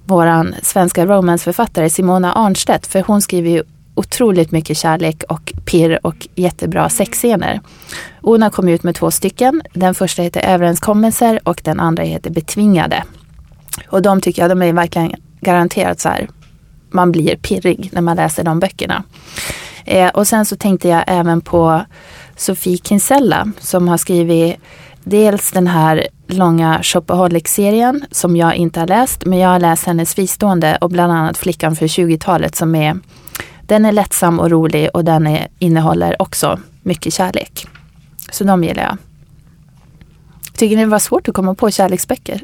våran 0.04 0.54
svenska 0.62 1.06
romansförfattare 1.06 1.90
Simona 1.90 2.32
Arnstedt. 2.32 2.86
För 2.86 3.02
hon 3.06 3.22
skriver 3.22 3.50
ju 3.50 3.62
otroligt 3.94 4.50
mycket 4.50 4.76
kärlek 4.76 5.22
och 5.28 5.52
pirr 5.64 5.98
och 6.02 6.28
jättebra 6.34 6.88
sexscener. 6.88 7.60
Hon 8.20 8.42
har 8.42 8.50
kommit 8.50 8.74
ut 8.74 8.82
med 8.82 8.94
två 8.94 9.10
stycken. 9.10 9.62
Den 9.72 9.94
första 9.94 10.22
heter 10.22 10.40
Överenskommelser 10.40 11.40
och 11.44 11.60
den 11.64 11.80
andra 11.80 12.02
heter 12.02 12.30
Betvingade. 12.30 13.04
Och 13.88 14.02
de 14.02 14.20
tycker 14.20 14.42
jag 14.42 14.50
de 14.50 14.62
är 14.62 14.72
verkligen 14.72 15.14
garanterat 15.40 16.00
så 16.00 16.08
här, 16.08 16.28
man 16.90 17.12
blir 17.12 17.36
pirrig 17.36 17.88
när 17.92 18.00
man 18.02 18.16
läser 18.16 18.44
de 18.44 18.60
böckerna. 18.60 19.02
Eh, 19.84 20.08
och 20.08 20.26
sen 20.26 20.46
så 20.46 20.56
tänkte 20.56 20.88
jag 20.88 21.04
även 21.06 21.40
på 21.40 21.82
Sofie 22.36 22.78
Kinsella 22.78 23.52
som 23.60 23.88
har 23.88 23.96
skrivit 23.96 24.56
dels 25.04 25.52
den 25.52 25.66
här 25.66 26.06
långa 26.26 26.82
Shopaholic-serien 26.82 28.04
som 28.10 28.36
jag 28.36 28.54
inte 28.54 28.80
har 28.80 28.86
läst, 28.86 29.24
men 29.24 29.38
jag 29.38 29.48
har 29.48 29.60
läst 29.60 29.86
hennes 29.86 30.14
fristående 30.14 30.78
och 30.80 30.90
bland 30.90 31.12
annat 31.12 31.38
Flickan 31.38 31.76
för 31.76 31.86
20-talet 31.86 32.56
som 32.56 32.74
är 32.74 32.98
den 33.66 33.84
är 33.84 33.92
lättsam 33.92 34.40
och 34.40 34.50
rolig 34.50 34.90
och 34.94 35.04
den 35.04 35.26
är, 35.26 35.48
innehåller 35.58 36.22
också 36.22 36.60
mycket 36.82 37.14
kärlek. 37.14 37.66
Så 38.30 38.44
de 38.44 38.64
gillar 38.64 38.82
jag. 38.82 38.96
Tycker 40.54 40.76
ni 40.76 40.82
det 40.82 40.88
var 40.90 40.98
svårt 40.98 41.28
att 41.28 41.34
komma 41.34 41.54
på 41.54 41.70
kärleksböcker? 41.70 42.42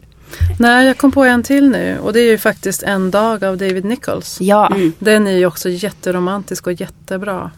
Nej, 0.59 0.87
jag 0.87 0.99
kom 0.99 1.13
på 1.13 1.25
en 1.25 1.43
till 1.43 1.69
nu 1.69 1.99
och 1.99 2.13
det 2.13 2.21
är 2.21 2.31
ju 2.31 2.39
faktiskt 2.39 2.83
En 2.83 3.11
dag 3.11 3.45
av 3.45 3.57
David 3.59 3.85
Nichols. 3.85 4.41
Ja. 4.41 4.67
Mm. 4.67 4.93
Den 4.99 5.27
är 5.27 5.37
ju 5.37 5.47
också 5.47 5.69
jätteromantisk 5.69 6.67
och 6.67 6.73
jättebra. 6.73 7.51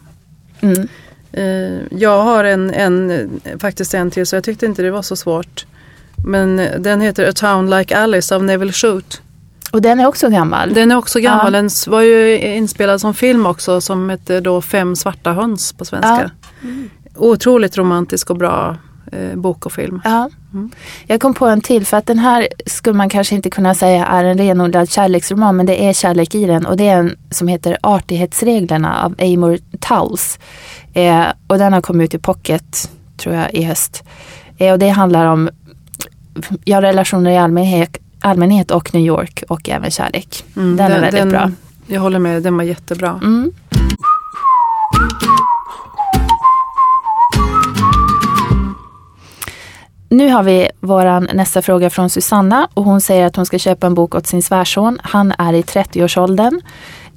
Mm. 0.61 0.87
Eh, 1.31 1.81
Jag 1.99 2.23
har 2.23 2.43
en, 2.43 2.71
en, 2.71 3.29
faktiskt 3.59 3.93
en 3.93 4.11
till 4.11 4.25
så 4.27 4.35
jag 4.35 4.43
tyckte 4.43 4.65
inte 4.65 4.81
det 4.81 4.91
var 4.91 5.01
så 5.01 5.15
svårt. 5.15 5.65
Men 6.23 6.61
den 6.79 7.01
heter 7.01 7.29
A 7.29 7.33
Town 7.35 7.69
Like 7.69 7.97
Alice 7.97 8.35
av 8.35 8.43
Neville 8.43 8.73
Shute. 8.73 9.17
Och 9.71 9.81
den 9.81 9.99
är 9.99 10.07
också 10.07 10.29
gammal. 10.29 10.73
Den 10.73 10.91
är 10.91 10.95
också 10.95 11.19
gammal. 11.19 11.53
Ja. 11.53 11.61
Den 11.61 11.69
var 11.87 12.01
ju 12.01 12.39
inspelad 12.39 13.01
som 13.01 13.13
film 13.13 13.45
också 13.45 13.81
som 13.81 14.09
hette 14.09 14.39
då 14.39 14.61
Fem 14.61 14.95
svarta 14.95 15.33
höns 15.33 15.73
på 15.73 15.85
svenska. 15.85 16.31
Otroligt 17.15 17.77
romantisk 17.77 18.29
och 18.29 18.37
bra 18.37 18.77
eh, 19.11 19.35
bok 19.35 19.65
och 19.65 19.71
film. 19.71 20.01
Ja. 20.03 20.29
Jag 21.07 21.21
kom 21.21 21.33
på 21.33 21.47
en 21.47 21.61
till 21.61 21.85
för 21.85 21.97
att 21.97 22.05
den 22.05 22.19
här 22.19 22.47
skulle 22.65 22.97
man 22.97 23.09
kanske 23.09 23.35
inte 23.35 23.49
kunna 23.49 23.75
säga 23.75 24.05
är 24.05 24.23
en 24.23 24.37
renodlad 24.37 24.89
kärleksroman 24.89 25.57
men 25.57 25.65
det 25.65 25.85
är 25.85 25.93
kärlek 25.93 26.35
i 26.35 26.45
den 26.45 26.65
och 26.65 26.77
det 26.77 26.87
är 26.87 26.99
en 26.99 27.17
som 27.29 27.47
heter 27.47 27.77
Artighetsreglerna 27.81 29.03
av 29.03 29.15
Amor 29.19 29.57
Towles. 29.79 30.39
Eh, 30.93 31.25
och 31.47 31.57
den 31.57 31.73
har 31.73 31.81
kommit 31.81 32.09
ut 32.09 32.19
i 32.19 32.23
pocket 32.23 32.89
tror 33.17 33.35
jag 33.35 33.53
i 33.53 33.63
höst. 33.63 34.03
Eh, 34.57 34.71
och 34.71 34.79
det 34.79 34.89
handlar 34.89 35.25
om 35.25 35.49
ja, 36.63 36.81
relationer 36.81 37.31
i 37.31 37.37
allmänhet, 37.37 37.97
allmänhet 38.19 38.71
och 38.71 38.93
New 38.93 39.03
York 39.05 39.43
och 39.49 39.69
även 39.69 39.91
kärlek. 39.91 40.45
Mm, 40.55 40.77
den, 40.77 40.91
är 40.91 41.01
väldigt 41.01 41.29
bra. 41.29 41.51
Jag 41.87 42.01
håller 42.01 42.19
med, 42.19 42.43
den 42.43 42.57
var 42.57 42.63
jättebra. 42.63 43.19
Mm. 43.23 43.51
Nu 50.13 50.29
har 50.29 50.43
vi 50.43 50.69
våran 50.79 51.27
nästa 51.33 51.61
fråga 51.61 51.89
från 51.89 52.09
Susanna 52.09 52.67
och 52.73 52.83
hon 52.83 53.01
säger 53.01 53.25
att 53.25 53.35
hon 53.35 53.45
ska 53.45 53.59
köpa 53.59 53.87
en 53.87 53.93
bok 53.93 54.15
åt 54.15 54.27
sin 54.27 54.43
svärson. 54.43 54.99
Han 55.03 55.33
är 55.37 55.53
i 55.53 55.61
30-årsåldern. 55.61 56.61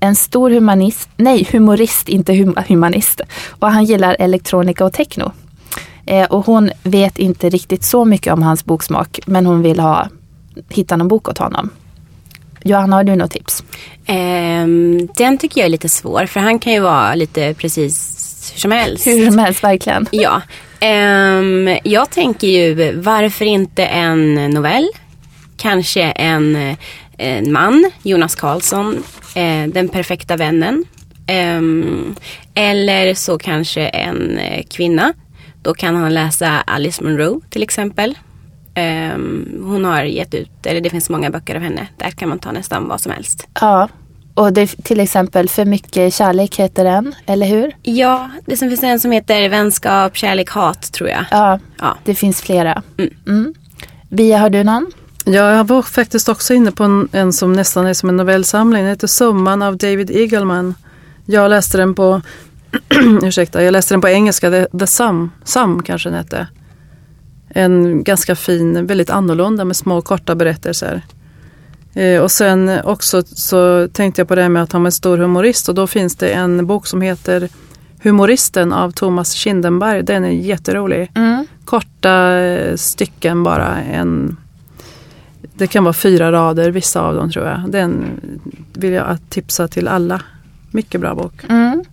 En 0.01 0.17
stor 0.17 0.51
humanist, 0.51 1.09
nej 1.17 1.49
humorist, 1.53 2.09
inte 2.09 2.35
hum, 2.35 2.57
humanist. 2.69 3.21
Och 3.51 3.71
han 3.71 3.85
gillar 3.85 4.17
elektronika 4.19 4.85
och 4.85 4.93
techno. 4.93 5.33
Eh, 6.07 6.25
och 6.25 6.47
hon 6.47 6.71
vet 6.83 7.19
inte 7.19 7.51
riktigt 7.51 7.85
så 7.85 8.05
mycket 8.05 8.33
om 8.33 8.43
hans 8.43 8.65
boksmak 8.65 9.21
men 9.27 9.47
hon 9.47 9.63
vill 9.63 9.81
ha, 9.81 10.09
hitta 10.69 10.97
någon 10.97 11.09
bok 11.09 11.29
åt 11.29 11.39
honom. 11.39 11.71
Johanna, 12.63 12.97
har 12.97 13.05
du 13.05 13.17
något 13.17 13.31
tips? 13.31 13.65
Ehm, 14.07 15.09
den 15.17 15.39
tycker 15.39 15.61
jag 15.61 15.65
är 15.67 15.71
lite 15.71 15.89
svår 15.89 16.27
för 16.27 16.41
han 16.41 16.59
kan 16.59 16.73
ju 16.73 16.81
vara 16.81 17.15
lite 17.15 17.55
precis 17.55 18.23
hur 18.55 18.61
som 18.61 18.73
helst. 18.73 19.07
Hur 19.07 19.27
som 19.27 19.39
helst, 19.39 19.65
verkligen. 19.65 20.07
Ja. 20.13 20.43
Ehm, 20.81 21.79
jag 21.85 22.11
tänker 22.11 22.49
ju 22.49 22.93
varför 22.93 23.45
inte 23.45 23.87
en 23.87 24.35
novell? 24.35 24.89
Kanske 25.57 26.03
en, 26.03 26.77
en 27.19 27.53
man, 27.53 27.91
Jonas 28.03 28.35
Karlsson, 28.35 29.03
eh, 29.35 29.67
Den 29.67 29.89
perfekta 29.89 30.37
vännen. 30.37 30.85
Ehm, 31.27 32.15
eller 32.55 33.15
så 33.15 33.39
kanske 33.39 33.89
en 33.89 34.39
eh, 34.39 34.65
kvinna. 34.71 35.13
Då 35.67 35.75
kan 35.75 35.97
han 35.97 36.15
läsa 36.15 36.49
Alice 36.67 37.05
Munro 37.05 37.41
till 37.51 37.63
exempel. 37.63 38.19
Ehm, 38.75 39.61
hon 39.65 39.85
har 39.85 40.03
gett 40.03 40.35
ut, 40.35 40.51
eller 40.67 40.81
det 40.81 40.91
finns 40.91 41.11
många 41.11 41.31
böcker 41.31 41.55
av 41.55 41.63
henne. 41.63 41.87
Där 41.97 42.11
kan 42.11 42.29
man 42.29 42.39
ta 42.39 42.53
nästan 42.53 42.89
vad 42.89 43.01
som 43.01 43.13
helst. 43.13 43.47
Ja, 43.61 43.89
och 44.35 44.53
det, 44.53 44.67
till 44.67 45.01
exempel 45.01 45.49
För 45.49 45.65
mycket 45.65 46.15
kärlek 46.15 46.57
heter 46.57 46.85
den, 46.85 47.15
eller 47.27 47.47
hur? 47.47 47.77
Ja, 47.83 48.31
det 48.47 48.57
som 48.57 48.69
finns 48.69 48.83
en 48.83 49.01
som 49.01 49.11
heter 49.13 49.49
Vänskap, 49.49 50.17
kärlek, 50.17 50.51
hat 50.51 50.93
tror 50.93 51.09
jag. 51.11 51.25
Ja, 51.31 51.59
Ja. 51.79 51.97
det 52.05 52.15
finns 52.15 52.43
flera. 52.43 52.83
Mm. 52.99 53.11
Mm. 53.27 53.55
Bia, 54.11 54.39
har 54.39 54.51
du 54.51 54.65
någon? 54.65 54.93
Ja, 55.25 55.33
jag 55.57 55.65
var 55.67 55.83
faktiskt 55.83 56.29
också 56.29 56.55
inne 56.55 56.71
på 56.73 56.85
en, 56.85 57.09
en 57.13 57.33
som 57.33 57.53
nästan 57.53 57.87
är 57.87 57.95
som 57.95 58.09
en 58.09 58.17
novellsamling. 58.17 58.83
Den 58.83 58.91
heter 58.91 59.07
Summan 59.07 59.63
av 59.63 59.77
David 59.77 60.11
Eagleman. 60.11 60.75
Jag 61.25 61.51
läste 61.51 61.79
den 61.79 61.95
på 61.95 62.23
ursäkta, 63.23 63.63
jag 63.63 63.73
läste 63.73 63.95
den 63.95 64.01
på 64.01 64.09
engelska, 64.09 64.51
The, 64.51 64.67
The 64.79 64.87
Sum, 64.87 65.31
Sum 65.45 65.83
kanske 65.83 66.09
den 66.09 66.19
hette. 66.19 66.47
En 67.49 68.05
ganska 68.05 68.37
fin, 68.37 68.87
väldigt 68.87 69.11
annorlunda 69.11 69.65
med 69.65 69.77
små 69.77 70.03
korta 70.03 70.35
berättelser. 70.35 71.03
Eh, 71.95 72.21
och 72.21 72.31
sen 72.31 72.81
också 72.85 73.23
så 73.27 73.89
tänkte 73.89 74.21
jag 74.21 74.29
på 74.29 74.35
det 74.35 74.43
här 74.43 74.49
med 74.49 74.63
att 74.63 74.73
han 74.73 74.83
var 74.83 74.89
en 74.89 74.93
stor 74.93 75.19
humorist 75.19 75.69
och 75.69 75.75
då 75.75 75.87
finns 75.87 76.17
det 76.17 76.29
en 76.29 76.67
bok 76.67 76.87
som 76.87 77.03
heter 77.03 77.49
Humoristen 78.03 78.73
av 78.73 78.91
Thomas 78.91 79.33
Kindenberg. 79.33 80.03
Den 80.03 80.25
är 80.25 80.31
jätterolig. 80.31 81.11
Mm. 81.15 81.47
Korta 81.65 82.39
eh, 82.39 82.77
stycken 82.77 83.43
bara. 83.43 83.83
En, 83.83 84.37
det 85.55 85.67
kan 85.67 85.85
vara 85.85 85.95
fyra 85.95 86.33
rader, 86.33 86.71
vissa 86.71 87.01
av 87.01 87.15
dem 87.15 87.31
tror 87.31 87.47
jag. 87.47 87.65
Den 87.69 88.21
vill 88.75 88.93
jag 88.93 89.19
tipsa 89.29 89.69
till 89.69 89.89
alla. 89.89 90.23
Mycket 90.71 91.01
bra 91.01 91.15
bok. 91.15 91.45
Mm. 91.49 91.85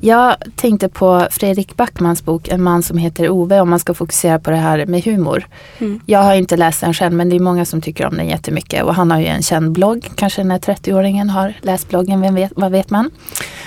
Jag 0.00 0.36
tänkte 0.56 0.88
på 0.88 1.28
Fredrik 1.30 1.76
Backmans 1.76 2.24
bok 2.24 2.48
En 2.48 2.62
man 2.62 2.82
som 2.82 2.98
heter 2.98 3.30
Ove 3.30 3.60
om 3.60 3.70
man 3.70 3.78
ska 3.78 3.94
fokusera 3.94 4.38
på 4.38 4.50
det 4.50 4.56
här 4.56 4.86
med 4.86 5.04
humor. 5.04 5.46
Mm. 5.78 6.00
Jag 6.06 6.22
har 6.22 6.34
inte 6.34 6.56
läst 6.56 6.80
den 6.80 6.94
själv 6.94 7.12
men 7.12 7.28
det 7.28 7.36
är 7.36 7.40
många 7.40 7.64
som 7.64 7.80
tycker 7.80 8.06
om 8.06 8.16
den 8.16 8.28
jättemycket 8.28 8.84
och 8.84 8.94
han 8.94 9.10
har 9.10 9.20
ju 9.20 9.26
en 9.26 9.42
känd 9.42 9.72
blogg. 9.72 10.10
Kanske 10.14 10.42
den 10.42 10.50
här 10.50 10.58
30-åringen 10.58 11.30
har 11.30 11.54
läst 11.62 11.88
bloggen, 11.88 12.20
vem 12.20 12.34
vet, 12.34 12.52
vad 12.56 12.72
vet 12.72 12.90
man. 12.90 13.10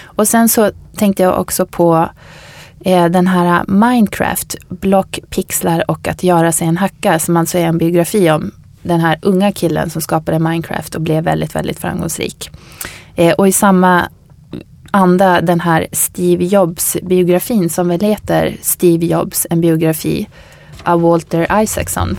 Och 0.03 0.27
sen 0.27 0.49
så 0.49 0.71
tänkte 0.97 1.23
jag 1.23 1.39
också 1.39 1.65
på 1.65 2.09
eh, 2.85 3.05
den 3.05 3.27
här 3.27 3.63
Minecraft, 3.67 4.55
block, 4.69 5.19
pixlar 5.29 5.91
och 5.91 6.07
att 6.07 6.23
göra 6.23 6.51
sig 6.51 6.67
en 6.67 6.77
hacka 6.77 7.19
som 7.19 7.37
alltså 7.37 7.57
är 7.57 7.65
en 7.65 7.77
biografi 7.77 8.31
om 8.31 8.51
den 8.81 8.99
här 8.99 9.19
unga 9.21 9.51
killen 9.51 9.89
som 9.89 10.01
skapade 10.01 10.39
Minecraft 10.39 10.95
och 10.95 11.01
blev 11.01 11.23
väldigt, 11.23 11.55
väldigt 11.55 11.79
framgångsrik. 11.79 12.49
Eh, 13.15 13.33
och 13.33 13.47
i 13.47 13.51
samma 13.51 14.09
anda 14.91 15.41
den 15.41 15.59
här 15.59 15.87
Steve 15.91 16.45
Jobs 16.45 16.97
biografin 17.03 17.69
som 17.69 17.87
väl 17.87 18.01
heter 18.01 18.57
Steve 18.61 19.05
Jobs, 19.05 19.47
en 19.49 19.61
biografi 19.61 20.27
av 20.83 21.01
Walter 21.01 21.61
Isaacson. 21.63 22.17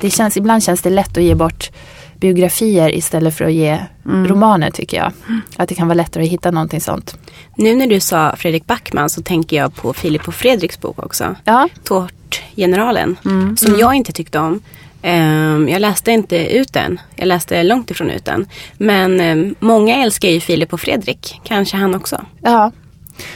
Det 0.00 0.10
känns, 0.10 0.36
ibland 0.36 0.62
känns 0.62 0.82
det 0.82 0.90
lätt 0.90 1.16
att 1.16 1.22
ge 1.22 1.34
bort 1.34 1.70
biografier 2.16 2.94
istället 2.94 3.34
för 3.34 3.44
att 3.44 3.52
ge 3.52 3.78
romaner 4.04 4.70
tycker 4.70 4.96
jag. 4.96 5.12
Att 5.56 5.68
det 5.68 5.74
kan 5.74 5.88
vara 5.88 5.96
lättare 5.96 6.24
att 6.24 6.30
hitta 6.30 6.50
någonting 6.50 6.80
sånt. 6.80 7.18
Nu 7.56 7.74
när 7.74 7.86
du 7.86 8.00
sa 8.00 8.36
Fredrik 8.36 8.66
Backman 8.66 9.10
så 9.10 9.22
tänker 9.22 9.56
jag 9.56 9.74
på 9.74 9.92
Filip 9.92 10.28
och 10.28 10.34
Fredriks 10.34 10.80
bok 10.80 10.98
också. 10.98 11.36
Ja, 11.44 11.68
Tårtgeneralen. 11.84 13.16
Som 13.56 13.78
jag 13.78 13.94
inte 13.94 14.12
tyckte 14.12 14.38
om. 14.38 14.60
Ehm, 15.06 15.68
jag 15.68 15.80
läste 15.80 16.10
inte 16.12 16.36
ut 16.56 16.72
den. 16.72 17.00
Jag 17.16 17.26
läste 17.28 17.62
långt 17.62 17.90
ifrån 17.90 18.10
ut 18.10 18.24
den. 18.24 18.46
Men 18.78 19.20
ehm, 19.20 19.54
många 19.60 19.96
älskar 20.04 20.28
ju 20.28 20.40
Filip 20.40 20.72
och 20.72 20.80
Fredrik. 20.80 21.40
Kanske 21.44 21.76
han 21.76 21.94
också. 21.94 22.24
ja. 22.40 22.72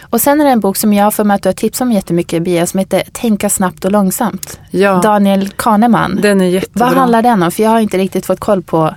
Och 0.03 0.21
sen 0.21 0.41
är 0.41 0.45
det 0.45 0.51
en 0.51 0.61
bok 0.61 0.77
som 0.77 0.93
jag 0.93 1.15
för 1.15 1.25
mig 1.25 1.35
att 1.35 1.43
du 1.43 1.49
har 1.49 1.55
tipsat 1.55 1.87
om 1.87 1.93
jättemycket 1.93 2.43
Bia 2.43 2.67
som 2.67 2.79
heter 2.79 3.03
Tänka 3.13 3.51
snabbt 3.51 3.85
och 3.85 3.93
långsamt. 3.93 4.61
Ja, 4.71 5.01
Daniel 5.03 5.49
Kahneman. 5.49 6.19
den 6.23 6.41
är 6.41 6.45
jättebra. 6.47 6.87
Vad 6.87 6.97
handlar 6.97 7.23
den 7.23 7.43
om? 7.43 7.51
För 7.51 7.63
jag 7.63 7.71
har 7.71 7.81
inte 7.81 7.99
riktigt 7.99 8.27
fått 8.27 8.41
koll 8.41 8.63
på. 8.63 8.95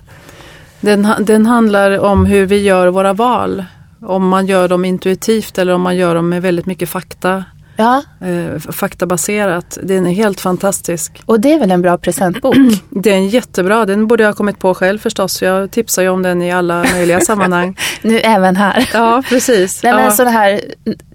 Den, 0.79 1.07
den 1.19 1.45
handlar 1.45 1.99
om 1.99 2.25
hur 2.25 2.45
vi 2.45 2.57
gör 2.57 2.88
våra 2.88 3.13
val. 3.13 3.65
Om 4.01 4.27
man 4.27 4.47
gör 4.47 4.67
dem 4.67 4.86
intuitivt 4.86 5.57
eller 5.57 5.73
om 5.73 5.81
man 5.81 5.97
gör 5.97 6.15
dem 6.15 6.29
med 6.29 6.41
väldigt 6.41 6.65
mycket 6.65 6.89
fakta. 6.89 7.43
Ja, 7.81 8.03
Eh, 8.27 8.59
faktabaserat. 8.71 9.77
Den 9.83 10.07
är 10.07 10.11
helt 10.11 10.41
fantastisk. 10.41 11.21
och 11.25 11.39
det 11.39 11.53
är 11.53 11.59
väl 11.59 11.71
en 11.71 11.81
bra 11.81 11.97
presentbok? 11.97 12.55
Den 12.89 13.13
är 13.13 13.27
jättebra. 13.27 13.85
Den 13.85 14.07
borde 14.07 14.23
jag 14.23 14.29
ha 14.29 14.35
kommit 14.35 14.59
på 14.59 14.73
själv 14.73 14.99
förstås. 14.99 15.41
Jag 15.41 15.71
tipsar 15.71 16.01
ju 16.01 16.09
om 16.09 16.23
den 16.23 16.41
i 16.41 16.51
alla 16.51 16.85
möjliga 16.93 17.19
sammanhang. 17.29 17.77
nu 18.01 18.19
även 18.19 18.55
här. 18.55 18.89
Ja, 18.93 19.23
precis. 19.29 19.83
Nej, 19.83 19.93
men 19.93 20.05
ja. 20.05 20.11
sån 20.11 20.27
här 20.27 20.61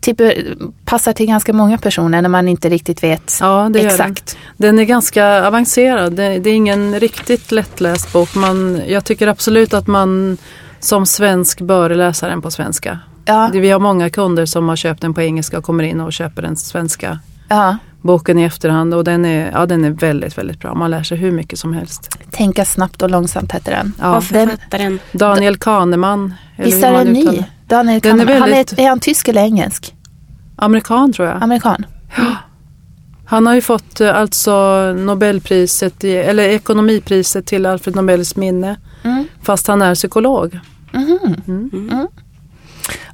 typ, 0.00 0.20
passar 0.84 1.12
till 1.12 1.26
ganska 1.26 1.52
många 1.52 1.78
personer 1.78 2.22
när 2.22 2.28
man 2.28 2.48
inte 2.48 2.68
riktigt 2.68 3.02
vet 3.02 3.38
ja, 3.40 3.68
det 3.72 3.80
exakt. 3.80 4.36
Den. 4.56 4.76
den 4.76 4.78
är 4.78 4.84
ganska 4.84 5.46
avancerad. 5.46 6.12
Det, 6.12 6.38
det 6.38 6.50
är 6.50 6.54
ingen 6.54 7.00
riktigt 7.00 7.52
lättläst 7.52 8.12
bok. 8.12 8.34
Man, 8.34 8.82
jag 8.86 9.04
tycker 9.04 9.26
absolut 9.26 9.74
att 9.74 9.86
man 9.86 10.38
som 10.80 11.06
svensk 11.06 11.60
bör 11.60 11.90
läsa 11.90 12.28
den 12.28 12.42
på 12.42 12.50
svenska. 12.50 12.98
Ja, 13.26 13.50
Vi 13.52 13.70
har 13.70 13.80
många 13.80 14.10
kunder 14.10 14.46
som 14.46 14.68
har 14.68 14.76
köpt 14.76 15.00
den 15.02 15.14
på 15.14 15.22
engelska 15.22 15.58
och 15.58 15.64
kommer 15.64 15.84
in 15.84 16.00
och 16.00 16.12
köper 16.12 16.42
den 16.42 16.56
svenska 16.56 17.18
ja. 17.48 17.76
boken 18.02 18.38
i 18.38 18.44
efterhand 18.44 18.94
och 18.94 19.04
den 19.04 19.24
är, 19.24 19.50
ja, 19.52 19.66
den 19.66 19.84
är 19.84 19.90
väldigt, 19.90 20.38
väldigt 20.38 20.60
bra. 20.60 20.74
Man 20.74 20.90
lär 20.90 21.02
sig 21.02 21.18
hur 21.18 21.32
mycket 21.32 21.58
som 21.58 21.72
helst. 21.72 22.18
Tänka 22.30 22.64
snabbt 22.64 23.02
och 23.02 23.10
långsamt 23.10 23.52
heter 23.52 23.72
den. 23.72 23.92
Ja. 24.00 24.20
Författaren. 24.20 24.98
Daniel 25.12 25.56
Kahneman. 25.56 26.34
eller 26.56 26.66
Visst 26.66 26.84
är 26.84 26.92
den 26.92 27.12
ny? 27.12 27.24
Daniel 27.24 27.46
Den 27.68 27.88
är 27.88 28.00
Kahneman. 28.00 28.40
Han 28.40 28.50
väldigt- 28.50 28.72
är, 28.78 28.82
är 28.82 28.88
han 28.88 29.00
tysk 29.00 29.28
eller 29.28 29.42
engelsk? 29.42 29.94
Amerikan 30.56 31.12
tror 31.12 31.28
jag. 31.28 31.42
Amerikan? 31.42 31.86
Han 33.28 33.46
har 33.46 33.54
ju 33.54 33.60
fått 33.60 34.00
eh, 34.00 34.16
alltså 34.16 34.52
Nobelpriset, 34.92 36.04
i, 36.04 36.12
eller 36.16 36.42
ekonomipriset 36.42 37.46
till 37.46 37.66
Alfred 37.66 37.96
Nobels 37.96 38.36
minne. 38.36 38.76
Mm. 39.02 39.24
Fast 39.42 39.66
han 39.66 39.82
är 39.82 39.94
psykolog. 39.94 40.58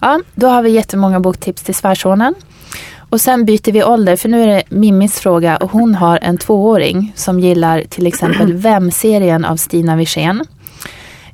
Ja, 0.00 0.20
då 0.35 0.46
har 0.46 0.62
vi 0.62 0.70
jättemånga 0.70 1.20
boktips 1.20 1.62
till 1.62 1.74
svärsonen. 1.74 2.35
Och 3.12 3.20
sen 3.20 3.44
byter 3.44 3.72
vi 3.72 3.85
ålder 3.85 4.16
för 4.16 4.28
nu 4.28 4.42
är 4.42 4.46
det 4.46 4.62
Mimmis 4.68 5.20
fråga 5.20 5.56
och 5.56 5.70
hon 5.70 5.94
har 5.94 6.18
en 6.22 6.38
tvååring 6.38 7.12
som 7.16 7.40
gillar 7.40 7.82
till 7.88 8.06
exempel 8.06 8.52
Vem-serien 8.56 9.44
av 9.44 9.56
Stina 9.56 9.96
Wirsén. 9.96 10.44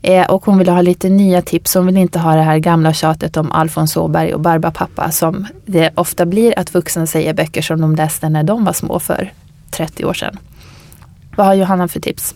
Eh, 0.02 0.30
och 0.30 0.44
hon 0.44 0.58
vill 0.58 0.68
ha 0.68 0.82
lite 0.82 1.08
nya 1.08 1.42
tips. 1.42 1.74
Hon 1.74 1.86
vill 1.86 1.96
inte 1.96 2.18
ha 2.18 2.34
det 2.34 2.42
här 2.42 2.58
gamla 2.58 2.92
tjatet 2.92 3.36
om 3.36 3.52
Alfons 3.52 3.96
Åberg 3.96 4.34
och 4.34 4.40
Barbapapa 4.40 5.10
som 5.10 5.46
det 5.66 5.90
ofta 5.94 6.26
blir 6.26 6.58
att 6.58 6.74
vuxna 6.74 7.06
säger 7.06 7.34
böcker 7.34 7.62
som 7.62 7.80
de 7.80 7.94
läste 7.94 8.28
när 8.28 8.42
de 8.42 8.64
var 8.64 8.72
små 8.72 8.98
för 9.00 9.32
30 9.70 10.04
år 10.04 10.14
sedan. 10.14 10.38
Vad 11.38 11.46
har 11.46 11.54
Johanna 11.54 11.88
för 11.88 12.00
tips? 12.00 12.34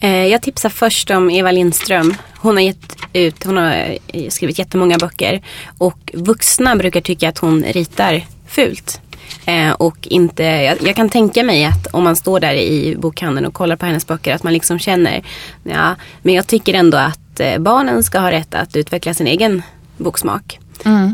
Eh, 0.00 0.26
jag 0.26 0.42
tipsar 0.42 0.68
först 0.68 1.10
om 1.10 1.30
Eva 1.30 1.52
Lindström. 1.52 2.14
Hon 2.36 2.56
har 2.56 2.62
gett 2.62 2.96
ut, 3.12 3.44
hon 3.44 3.56
har 3.56 3.98
eh, 4.06 4.28
skrivit 4.28 4.58
jättemånga 4.58 4.98
böcker. 4.98 5.42
Och 5.78 6.10
vuxna 6.14 6.76
brukar 6.76 7.00
tycka 7.00 7.28
att 7.28 7.38
hon 7.38 7.62
ritar 7.62 8.24
fult. 8.46 9.00
Eh, 9.46 9.70
och 9.70 9.96
inte, 10.02 10.42
jag, 10.84 10.96
kan 10.96 11.08
tänka 11.08 11.42
mig 11.42 11.64
att 11.64 11.86
om 11.86 12.04
man 12.04 12.16
står 12.16 12.40
där 12.40 12.54
i 12.54 12.96
bokhandeln 12.98 13.46
och 13.46 13.54
kollar 13.54 13.76
på 13.76 13.86
hennes 13.86 14.06
böcker 14.06 14.34
att 14.34 14.42
man 14.42 14.52
liksom 14.52 14.78
känner, 14.78 15.22
ja, 15.62 15.94
men 16.22 16.34
jag 16.34 16.46
tycker 16.46 16.74
ändå 16.74 16.98
att 16.98 17.40
barnen 17.58 18.04
ska 18.04 18.18
ha 18.18 18.30
rätt 18.30 18.54
att 18.54 18.76
utveckla 18.76 19.14
sin 19.14 19.26
egen 19.26 19.62
boksmak. 19.96 20.58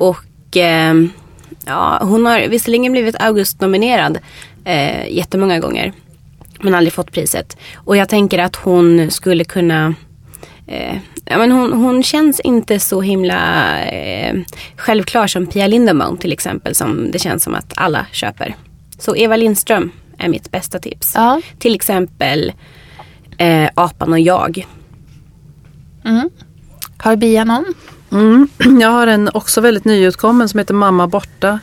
Och 0.01 0.57
eh, 0.57 0.95
ja, 1.67 1.99
hon 2.03 2.27
har 2.27 2.41
visserligen 2.49 2.93
blivit 2.93 3.17
August-nominerad 3.21 4.19
eh, 4.65 5.09
jättemånga 5.09 5.59
gånger. 5.59 5.93
Men 6.61 6.75
aldrig 6.75 6.93
fått 6.93 7.13
priset. 7.13 7.57
Och 7.75 7.97
jag 7.97 8.09
tänker 8.09 8.39
att 8.39 8.57
hon 8.57 9.11
skulle 9.11 9.45
kunna 9.45 9.95
eh, 10.67 10.97
ja, 11.25 11.39
men 11.39 11.53
hon, 11.53 11.73
hon 11.73 12.03
känns 12.03 12.41
inte 12.41 12.79
så 12.79 13.01
himla 13.01 13.81
eh, 13.85 14.41
självklar 14.77 15.27
som 15.27 15.47
Pia 15.47 15.67
Lindenbaum 15.67 16.17
till 16.17 16.33
exempel. 16.33 16.75
Som 16.75 17.11
det 17.11 17.19
känns 17.19 17.43
som 17.43 17.55
att 17.55 17.73
alla 17.77 18.07
köper. 18.13 18.57
Så 18.99 19.17
Eva 19.17 19.37
Lindström 19.37 19.91
är 20.19 20.29
mitt 20.29 20.51
bästa 20.51 20.79
tips. 20.79 21.13
Ja. 21.15 21.41
Till 21.59 21.75
exempel 21.75 22.53
eh, 23.39 23.69
Apan 23.75 24.13
och 24.13 24.21
jag. 24.21 24.67
Har 26.97 27.17
Bia 27.17 27.45
någon? 27.45 27.65
Mm. 28.13 28.49
Jag 28.81 28.89
har 28.89 29.07
en 29.07 29.31
också 29.35 29.61
väldigt 29.61 29.85
nyutkommen 29.85 30.49
som 30.49 30.59
heter 30.59 30.75
Mamma 30.75 31.07
borta. 31.07 31.59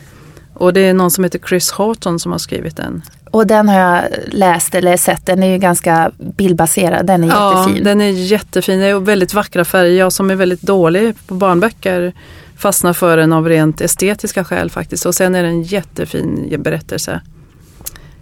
Och 0.54 0.72
det 0.72 0.80
är 0.80 0.94
någon 0.94 1.10
som 1.10 1.24
heter 1.24 1.38
Chris 1.38 1.70
Horton 1.70 2.18
som 2.18 2.32
har 2.32 2.38
skrivit 2.38 2.76
den. 2.76 3.02
Och 3.32 3.46
den 3.46 3.68
har 3.68 3.78
jag 3.78 4.04
läst 4.26 4.74
eller 4.74 4.96
sett. 4.96 5.26
Den 5.26 5.42
är 5.42 5.52
ju 5.52 5.58
ganska 5.58 6.10
bildbaserad. 6.18 7.06
Den 7.06 7.24
är 7.24 7.28
jättefin. 7.28 7.84
den 7.84 8.00
är 8.00 8.10
jättefin. 8.10 8.82
Är 8.82 8.94
väldigt 8.94 9.34
vackra 9.34 9.64
färger. 9.64 9.98
Jag 9.98 10.12
som 10.12 10.30
är 10.30 10.34
väldigt 10.34 10.62
dålig 10.62 11.14
på 11.26 11.34
barnböcker 11.34 12.12
fastnar 12.56 12.92
för 12.92 13.16
den 13.16 13.32
av 13.32 13.48
rent 13.48 13.80
estetiska 13.80 14.44
skäl 14.44 14.70
faktiskt. 14.70 15.06
Och 15.06 15.14
sen 15.14 15.34
är 15.34 15.42
det 15.42 15.48
en 15.48 15.62
jättefin 15.62 16.54
berättelse. 16.62 17.20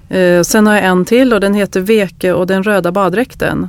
Eh, 0.09 0.43
sen 0.43 0.67
har 0.67 0.75
jag 0.75 0.85
en 0.85 1.05
till 1.05 1.33
och 1.33 1.41
den 1.41 1.55
heter 1.55 1.81
Veke 1.81 2.33
och 2.33 2.47
den 2.47 2.63
röda 2.63 2.93
baddräkten. 2.93 3.69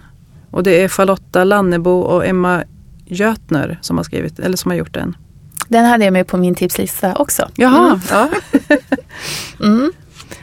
Och 0.51 0.63
det 0.63 0.83
är 0.83 0.87
Charlotta 0.87 1.43
Lannebo 1.43 1.99
och 1.99 2.25
Emma 2.25 2.63
Götner 3.05 3.79
som 3.81 3.97
har 3.97 4.03
skrivit, 4.03 4.39
eller 4.39 4.57
som 4.57 4.71
har 4.71 4.77
gjort 4.77 4.93
den. 4.93 5.15
Den 5.67 5.85
hade 5.85 6.03
jag 6.05 6.13
med 6.13 6.27
på 6.27 6.37
min 6.37 6.55
tipslista 6.55 7.15
också. 7.15 7.49
Jaha, 7.55 8.01
ja. 8.11 8.29
Mm. 9.59 9.91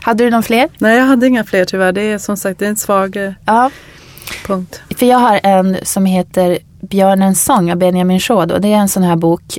Hade 0.03 0.25
du 0.25 0.31
någon 0.31 0.43
fler? 0.43 0.69
Nej 0.79 0.97
jag 0.99 1.05
hade 1.07 1.27
inga 1.27 1.45
fler 1.45 1.65
tyvärr. 1.65 1.93
Det 1.93 2.03
är 2.03 2.19
som 2.19 2.37
sagt 2.37 2.59
det 2.59 2.65
är 2.65 2.71
en 2.71 2.77
svag 2.77 3.17
eh, 3.17 3.33
Ja, 3.47 3.71
punkt. 4.47 4.81
för 4.99 5.07
jag 5.07 5.19
har 5.19 5.41
en 5.43 5.77
som 5.83 6.07
heter 6.07 6.59
Björnens 6.81 7.45
sång 7.45 7.71
av 7.73 7.79
Benjamin 7.79 8.21
Shaud 8.21 8.53
och 8.53 8.61
det 8.61 8.69
är 8.73 8.77
en 8.77 8.89
sån 8.89 9.03
här 9.03 9.17
bok 9.17 9.59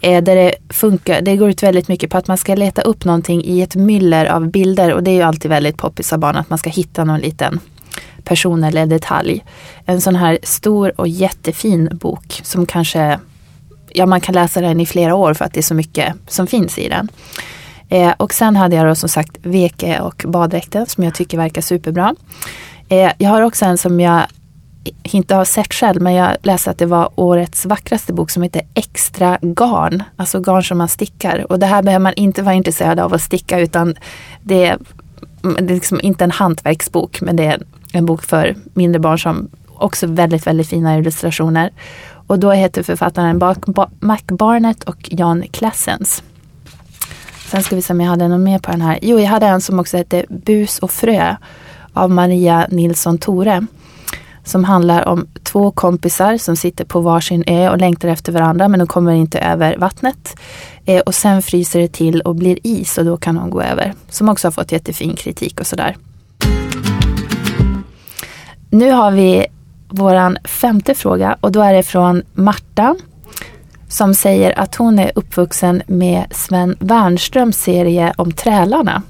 eh, 0.00 0.22
där 0.22 0.36
det 0.36 0.54
funkar, 0.68 1.20
det 1.20 1.36
går 1.36 1.50
ut 1.50 1.62
väldigt 1.62 1.88
mycket 1.88 2.10
på 2.10 2.18
att 2.18 2.28
man 2.28 2.36
ska 2.38 2.54
leta 2.54 2.82
upp 2.82 3.04
någonting 3.04 3.44
i 3.44 3.62
ett 3.62 3.76
myller 3.76 4.26
av 4.26 4.50
bilder 4.50 4.92
och 4.94 5.02
det 5.02 5.10
är 5.10 5.14
ju 5.14 5.22
alltid 5.22 5.48
väldigt 5.48 5.76
poppis 5.76 6.12
av 6.12 6.18
barn 6.18 6.36
att 6.36 6.50
man 6.50 6.58
ska 6.58 6.70
hitta 6.70 7.04
någon 7.04 7.20
liten 7.20 7.60
person 8.24 8.64
eller 8.64 8.86
detalj. 8.86 9.44
En 9.86 10.00
sån 10.00 10.16
här 10.16 10.38
stor 10.42 11.00
och 11.00 11.08
jättefin 11.08 11.88
bok 11.92 12.40
som 12.42 12.66
kanske, 12.66 13.18
ja 13.88 14.06
man 14.06 14.20
kan 14.20 14.34
läsa 14.34 14.60
den 14.60 14.80
i 14.80 14.86
flera 14.86 15.14
år 15.14 15.34
för 15.34 15.44
att 15.44 15.52
det 15.54 15.60
är 15.60 15.62
så 15.62 15.74
mycket 15.74 16.14
som 16.28 16.46
finns 16.46 16.78
i 16.78 16.88
den. 16.88 17.08
Eh, 17.92 18.12
och 18.16 18.34
sen 18.34 18.56
hade 18.56 18.76
jag 18.76 18.86
då 18.86 18.94
som 18.94 19.08
sagt 19.08 19.38
Veke 19.42 20.00
och 20.00 20.24
baddräkten 20.28 20.86
som 20.86 21.04
jag 21.04 21.14
tycker 21.14 21.38
verkar 21.38 21.62
superbra. 21.62 22.14
Eh, 22.88 23.12
jag 23.18 23.30
har 23.30 23.42
också 23.42 23.64
en 23.64 23.78
som 23.78 24.00
jag 24.00 24.26
inte 25.02 25.34
har 25.34 25.44
sett 25.44 25.74
själv 25.74 26.02
men 26.02 26.14
jag 26.14 26.36
läste 26.42 26.70
att 26.70 26.78
det 26.78 26.86
var 26.86 27.10
årets 27.14 27.66
vackraste 27.66 28.12
bok 28.12 28.30
som 28.30 28.42
heter 28.42 28.62
Extra 28.74 29.38
garn. 29.42 30.02
Alltså 30.16 30.40
garn 30.40 30.62
som 30.62 30.78
man 30.78 30.88
stickar. 30.88 31.52
Och 31.52 31.58
det 31.58 31.66
här 31.66 31.82
behöver 31.82 32.02
man 32.02 32.14
inte 32.14 32.42
vara 32.42 32.54
intresserad 32.54 33.00
av 33.00 33.14
att 33.14 33.22
sticka 33.22 33.60
utan 33.60 33.94
det 34.42 34.64
är, 34.64 34.78
mm, 35.44 35.66
det 35.66 35.72
är 35.72 35.74
liksom 35.74 36.00
inte 36.02 36.24
en 36.24 36.30
hantverksbok 36.30 37.20
men 37.20 37.36
det 37.36 37.44
är 37.44 37.62
en 37.92 38.06
bok 38.06 38.22
för 38.22 38.56
mindre 38.74 39.00
barn 39.00 39.18
som 39.18 39.48
också 39.68 40.06
väldigt, 40.06 40.46
väldigt 40.46 40.68
fina 40.68 40.98
illustrationer. 40.98 41.70
Och 42.26 42.38
då 42.38 42.50
heter 42.50 42.82
författaren 42.82 43.38
Mac 44.00 44.18
Barnett 44.26 44.84
och 44.84 45.08
Jan 45.10 45.44
Klassens. 45.50 46.22
Sen 47.52 47.62
ska 47.62 47.76
vi 47.76 47.82
se 47.82 47.92
om 47.92 48.00
jag 48.00 48.08
hade 48.08 48.28
någon 48.28 48.42
mer 48.42 48.58
på 48.58 48.70
den 48.70 48.80
här. 48.80 48.98
Jo, 49.02 49.20
jag 49.20 49.28
hade 49.28 49.46
en 49.46 49.60
som 49.60 49.80
också 49.80 49.96
hette 49.96 50.24
Bus 50.28 50.78
och 50.78 50.90
frö 50.90 51.36
av 51.92 52.10
Maria 52.10 52.66
Nilsson 52.70 53.18
Tore. 53.18 53.66
Som 54.44 54.64
handlar 54.64 55.08
om 55.08 55.26
två 55.42 55.70
kompisar 55.70 56.36
som 56.36 56.56
sitter 56.56 56.84
på 56.84 57.00
varsin 57.00 57.44
ö 57.46 57.70
och 57.70 57.78
längtar 57.78 58.08
efter 58.08 58.32
varandra 58.32 58.68
men 58.68 58.78
de 58.78 58.86
kommer 58.86 59.12
inte 59.12 59.38
över 59.38 59.76
vattnet. 59.76 60.36
Eh, 60.84 61.00
och 61.00 61.14
sen 61.14 61.42
fryser 61.42 61.80
det 61.80 61.88
till 61.88 62.20
och 62.20 62.34
blir 62.34 62.58
is 62.62 62.98
och 62.98 63.04
då 63.04 63.16
kan 63.16 63.34
de 63.34 63.50
gå 63.50 63.62
över. 63.62 63.94
Som 64.08 64.28
också 64.28 64.46
har 64.46 64.52
fått 64.52 64.72
jättefin 64.72 65.16
kritik 65.16 65.60
och 65.60 65.66
sådär. 65.66 65.96
Nu 68.70 68.90
har 68.90 69.10
vi 69.10 69.46
våran 69.88 70.38
femte 70.44 70.94
fråga 70.94 71.36
och 71.40 71.52
då 71.52 71.60
är 71.60 71.74
det 71.74 71.82
från 71.82 72.22
Marta 72.32 72.96
som 73.92 74.14
säger 74.14 74.58
att 74.58 74.74
hon 74.74 74.98
är 74.98 75.12
uppvuxen 75.14 75.82
med 75.86 76.24
Sven 76.30 76.76
Wernströms 76.80 77.56
serie 77.58 78.14
om 78.16 78.32
trälarna. 78.32 79.02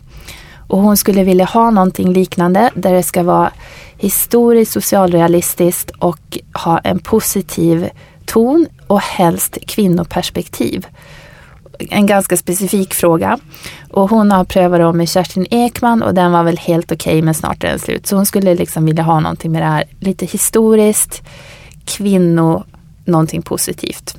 Och 0.69 0.79
hon 0.79 0.97
skulle 0.97 1.25
vilja 1.25 1.45
ha 1.45 1.71
någonting 1.71 2.13
liknande 2.13 2.71
där 2.75 2.93
det 2.93 3.03
ska 3.03 3.23
vara 3.23 3.53
historiskt 3.97 4.73
socialrealistiskt 4.73 5.91
och 5.91 6.39
ha 6.65 6.79
en 6.79 6.99
positiv 6.99 7.89
ton 8.25 8.67
och 8.87 9.01
helst 9.01 9.59
kvinnoperspektiv. 9.67 10.87
En 11.79 12.07
ganska 12.07 12.37
specifik 12.37 12.95
fråga. 12.95 13.39
Och 13.91 14.11
hon 14.11 14.31
har 14.31 14.45
prövat 14.45 14.81
det 14.81 14.93
med 14.93 15.09
Kerstin 15.09 15.47
Ekman 15.51 16.03
och 16.03 16.15
den 16.15 16.33
var 16.33 16.43
väl 16.43 16.59
helt 16.59 16.93
okej 16.93 17.23
men 17.23 17.35
snart 17.35 17.65
är 17.65 17.69
den 17.69 17.79
slut. 17.79 18.07
Så 18.07 18.17
hon 18.17 18.27
skulle 18.27 18.55
liksom 18.55 18.87
vilja 18.87 19.03
ha 19.03 19.21
någonting 19.21 19.53
med 19.53 19.63
det 19.63 19.67
här 19.67 19.85
lite 20.01 20.27
historiskt, 20.27 21.23
kvinno, 21.85 22.65
någonting 23.05 23.43
positivt. 23.43 24.17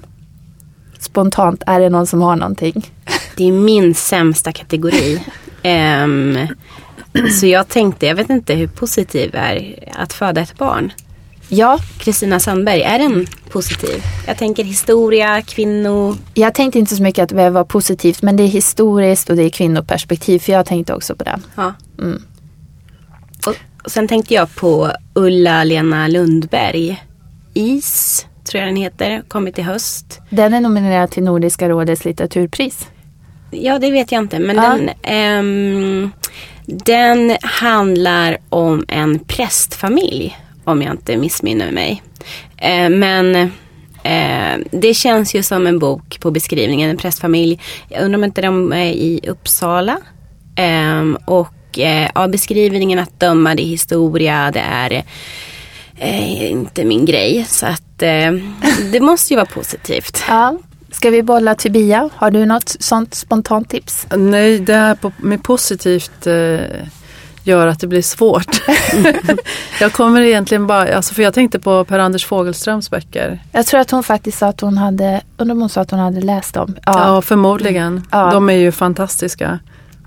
Spontant, 1.04 1.64
är 1.66 1.80
det 1.80 1.90
någon 1.90 2.08
som 2.08 2.22
har 2.22 2.36
någonting? 2.36 2.92
Det 3.38 3.48
är 3.48 3.52
min 3.52 3.96
sämsta 3.96 4.52
kategori. 4.52 5.22
Ehm, 5.64 6.38
så 7.40 7.48
jag 7.48 7.68
tänkte, 7.68 8.06
jag 8.06 8.16
vet 8.16 8.30
inte 8.30 8.54
hur 8.54 8.68
positiv 8.68 9.36
är 9.36 9.90
att 9.94 10.14
föda 10.14 10.42
ett 10.42 10.58
barn. 10.58 10.92
Ja, 11.48 11.80
Kristina 11.98 12.40
Sandberg, 12.40 12.82
är 12.82 13.00
den 13.00 13.28
positiv? 13.50 14.04
Jag 14.28 14.38
tänker 14.38 14.64
historia, 14.64 15.42
kvinno. 15.42 16.16
jag 16.34 16.54
tänkte 16.54 16.80
inte 16.80 16.96
så 16.96 17.04
mycket 17.04 17.24
att 17.24 17.30
det 17.30 17.36
behöver 17.36 17.54
vara 17.54 17.66
positivt 17.66 18.22
men 18.22 18.36
det 18.36 18.44
är 18.44 18.48
historiskt 18.48 19.30
och 19.30 19.36
det 19.36 19.44
är 19.44 19.50
kvinnoperspektiv 19.50 20.40
för 20.40 20.52
jag 20.54 20.66
tänkte 20.66 20.94
också 20.94 21.16
på 21.16 21.24
det. 21.24 21.40
Ja. 21.56 21.74
Mm. 22.00 22.22
Och, 23.48 23.56
och 23.84 23.92
sen 23.92 24.08
tänkte 24.08 24.34
jag 24.34 24.56
på 24.56 24.92
Ulla-Lena 25.14 26.08
Lundberg. 26.08 27.04
Is, 27.54 28.26
tror 28.44 28.60
jag 28.60 28.68
den 28.68 28.76
heter, 28.76 29.24
kommit 29.28 29.60
i 29.60 29.62
höst. 29.62 30.20
Den 30.30 30.54
är 30.54 30.62
nominerad 30.62 31.12
till 31.12 31.24
Nordiska 31.24 31.70
rådets 31.70 32.06
litteraturpris. 32.06 32.88
Ja, 33.52 33.80
det 33.80 33.92
vet 33.92 34.12
jag 34.12 34.20
inte. 34.24 34.40
Men 34.40 34.56
Ja. 34.56 34.62
den, 34.62 34.90
ehm, 35.04 36.12
den 36.66 37.38
handlar 37.42 38.38
om 38.50 38.86
en 38.88 39.20
prästfamilj. 39.20 40.38
Om 40.64 40.82
jag 40.82 40.94
inte 40.94 41.18
missminner 41.18 41.72
mig. 41.72 42.04
Eh, 42.58 42.90
men 42.90 43.36
eh, 44.04 44.66
det 44.72 44.94
känns 44.94 45.36
ju 45.36 45.44
som 45.44 45.68
en 45.68 45.80
bok 45.80 46.20
på 46.20 46.32
beskrivningen. 46.32 46.90
En 46.90 46.98
prästfamilj. 46.98 47.60
Jag 47.90 48.04
undrar 48.04 48.18
om 48.18 48.24
inte 48.24 48.42
de 48.42 48.74
är 48.74 48.86
i 48.92 49.20
Uppsala. 49.28 49.98
Ehm, 50.56 51.18
och 51.26 51.54
och 51.74 51.80
eh, 51.80 52.10
av 52.16 52.30
beskrivningen 52.30 53.00
att 53.00 53.20
döma 53.20 53.56
det 53.56 53.64
är 53.64 53.68
historia, 53.68 54.52
det 54.52 54.60
är 54.60 55.04
eh, 56.04 56.52
inte 56.52 56.86
min 56.86 57.06
grej. 57.06 57.46
Så 57.50 57.66
att 57.66 58.02
eh, 58.02 58.32
det 58.92 59.00
måste 59.00 59.34
ju 59.34 59.36
vara 59.36 59.46
positivt. 59.46 60.24
Ja. 60.28 60.58
Ska 60.92 61.10
vi 61.10 61.24
bolla 61.24 61.56
till 61.56 61.72
Bia? 61.72 62.10
Har 62.16 62.32
du 62.32 62.46
något 62.46 62.76
sånt 62.80 63.16
spontant 63.16 63.70
tips? 63.70 64.08
Nej, 64.16 64.60
det 64.60 64.74
här 64.74 64.98
med 65.18 65.44
positivt 65.44 66.28
eh, 66.28 66.60
gör 67.44 67.68
att 67.68 67.80
det 67.80 67.88
blir 67.88 68.02
svårt. 68.02 68.62
jag 69.80 69.94
kommer 69.94 70.22
egentligen 70.22 70.68
bara, 70.68 70.96
alltså 70.96 71.14
för 71.14 71.24
jag 71.24 71.34
tänkte 71.34 71.60
på 71.60 71.86
Per-Anders 71.86 72.26
Fogelströms 72.26 72.90
böcker. 72.90 73.40
Jag 73.52 73.66
tror 73.66 73.80
att 73.80 73.92
hon 73.92 74.04
faktiskt 74.04 74.38
sa 74.38 74.48
att 74.48 74.62
hon 74.62 74.78
hade, 74.78 75.22
undrar 75.38 75.56
om 75.56 75.62
hon 75.62 75.70
sa 75.70 75.82
att 75.82 75.92
hon 75.92 76.00
hade 76.00 76.22
läst 76.22 76.54
dem. 76.54 76.76
Ja, 76.86 77.22
förmodligen. 77.22 78.08
Ja. 78.12 78.32
De 78.32 78.50
är 78.50 78.54
ju 78.54 78.72
fantastiska. 78.72 79.60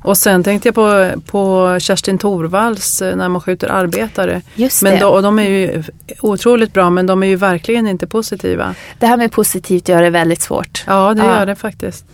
Och 0.06 0.18
sen 0.18 0.42
tänkte 0.44 0.68
jag 0.68 0.74
på, 0.74 1.10
på 1.30 1.76
Kerstin 1.80 2.18
Thorvalls 2.18 3.02
eh, 3.02 3.16
När 3.16 3.28
man 3.28 3.40
skjuter 3.40 3.68
arbetare. 3.68 4.42
Just 4.54 4.82
Men 4.82 4.92
det. 4.92 4.98
då, 5.00 5.08
och 5.08 5.22
de 5.22 5.38
är 5.38 5.48
ju 5.48 5.82
otroligt 6.20 6.72
bra 6.72 6.90
men 6.90 7.06
de 7.06 7.22
är 7.22 7.26
ju 7.26 7.36
verkligen 7.36 7.86
inte 7.88 8.06
positiva. 8.06 8.74
Det 8.98 9.06
här 9.06 9.16
med 9.16 9.32
positivt 9.32 9.88
gör 9.88 10.02
det 10.02 10.10
väldigt 10.10 10.42
svårt. 10.42 10.84
Ja 10.86 11.14
det 11.14 11.24
Ja. 11.24 11.38
gör 11.38 11.46
det 11.46 11.54
faktiskt. 11.54 12.04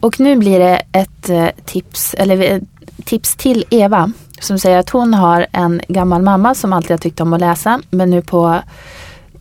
Och 0.00 0.20
nu 0.20 0.36
blir 0.36 0.58
det 0.58 0.82
ett 0.92 1.28
eh, 1.28 1.46
tips, 1.64 2.14
eller 2.14 2.40
ett 2.42 2.62
tips 3.04 3.34
till 3.36 3.64
Eva. 3.70 4.12
Som 4.40 4.58
säger 4.58 4.78
att 4.78 4.90
hon 4.90 5.14
har 5.14 5.46
en 5.52 5.80
gammal 5.88 6.22
mamma 6.22 6.54
som 6.54 6.72
alltid 6.72 6.90
har 6.90 6.98
tyckt 6.98 7.20
om 7.20 7.32
att 7.32 7.40
läsa. 7.40 7.80
Men 7.90 8.10
nu 8.10 8.22
på 8.22 8.58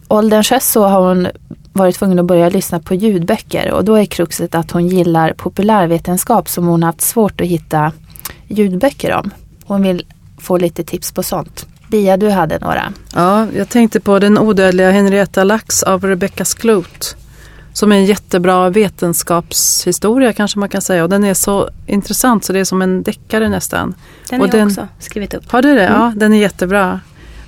ålderns 0.07 0.49
höst 0.51 0.71
så 0.71 0.83
har 0.87 1.01
hon 1.01 1.27
varit 1.73 1.95
tvungen 1.95 2.19
att 2.19 2.25
börja 2.25 2.49
lyssna 2.49 2.79
på 2.79 2.95
ljudböcker. 2.95 3.71
Och 3.71 3.85
då 3.85 3.95
är 3.95 4.05
kruxet 4.05 4.55
att 4.55 4.71
hon 4.71 4.87
gillar 4.87 5.33
populärvetenskap 5.33 6.49
som 6.49 6.65
hon 6.67 6.83
haft 6.83 7.01
svårt 7.01 7.41
att 7.41 7.47
hitta 7.47 7.91
ljudböcker 8.47 9.13
om. 9.13 9.29
Hon 9.65 9.81
vill 9.81 10.05
få 10.39 10.57
lite 10.57 10.83
tips 10.83 11.11
på 11.11 11.23
sånt. 11.23 11.67
Bia, 11.87 12.17
du 12.17 12.29
hade 12.29 12.59
några. 12.59 12.93
Ja, 13.15 13.47
jag 13.55 13.69
tänkte 13.69 13.99
på 13.99 14.19
Den 14.19 14.37
odödliga 14.37 14.91
Henrietta 14.91 15.43
Lacks 15.43 15.83
av 15.83 16.05
Rebecca 16.05 16.45
Skloot. 16.45 17.15
Som 17.73 17.91
är 17.91 17.95
en 17.95 18.05
jättebra 18.05 18.69
vetenskapshistoria 18.69 20.33
kanske 20.33 20.59
man 20.59 20.69
kan 20.69 20.81
säga. 20.81 21.03
Och 21.03 21.09
den 21.09 21.23
är 21.23 21.33
så 21.33 21.69
intressant 21.87 22.45
så 22.45 22.53
det 22.53 22.59
är 22.59 22.63
som 22.63 22.81
en 22.81 23.03
deckare 23.03 23.49
nästan. 23.49 23.95
Den 24.29 24.39
har 24.39 24.47
jag 24.47 24.55
den- 24.55 24.67
också 24.67 24.87
skrivit 24.99 25.33
upp. 25.33 25.51
Har 25.51 25.61
du 25.61 25.75
det? 25.75 25.83
Ja, 25.83 26.13
den 26.15 26.33
är 26.33 26.37
jättebra. 26.37 26.99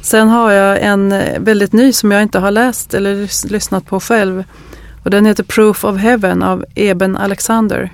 Sen 0.04 0.30
har 0.30 0.52
jag 0.52 0.82
en 0.82 1.12
eh, 1.12 1.40
väldigt 1.40 1.74
ny 1.74 1.94
som 1.94 2.12
jag 2.12 2.22
inte 2.22 2.40
har 2.40 2.52
läst 2.52 2.94
eller 2.94 3.16
lys- 3.16 3.52
lyssnat 3.52 3.86
på 3.86 4.00
själv. 4.00 4.44
Och 5.04 5.10
den 5.10 5.26
heter 5.26 5.44
Proof 5.44 5.84
of 5.84 5.98
Heaven 5.98 6.44
av 6.44 6.66
Eben 6.76 7.18
Alexander. 7.18 7.90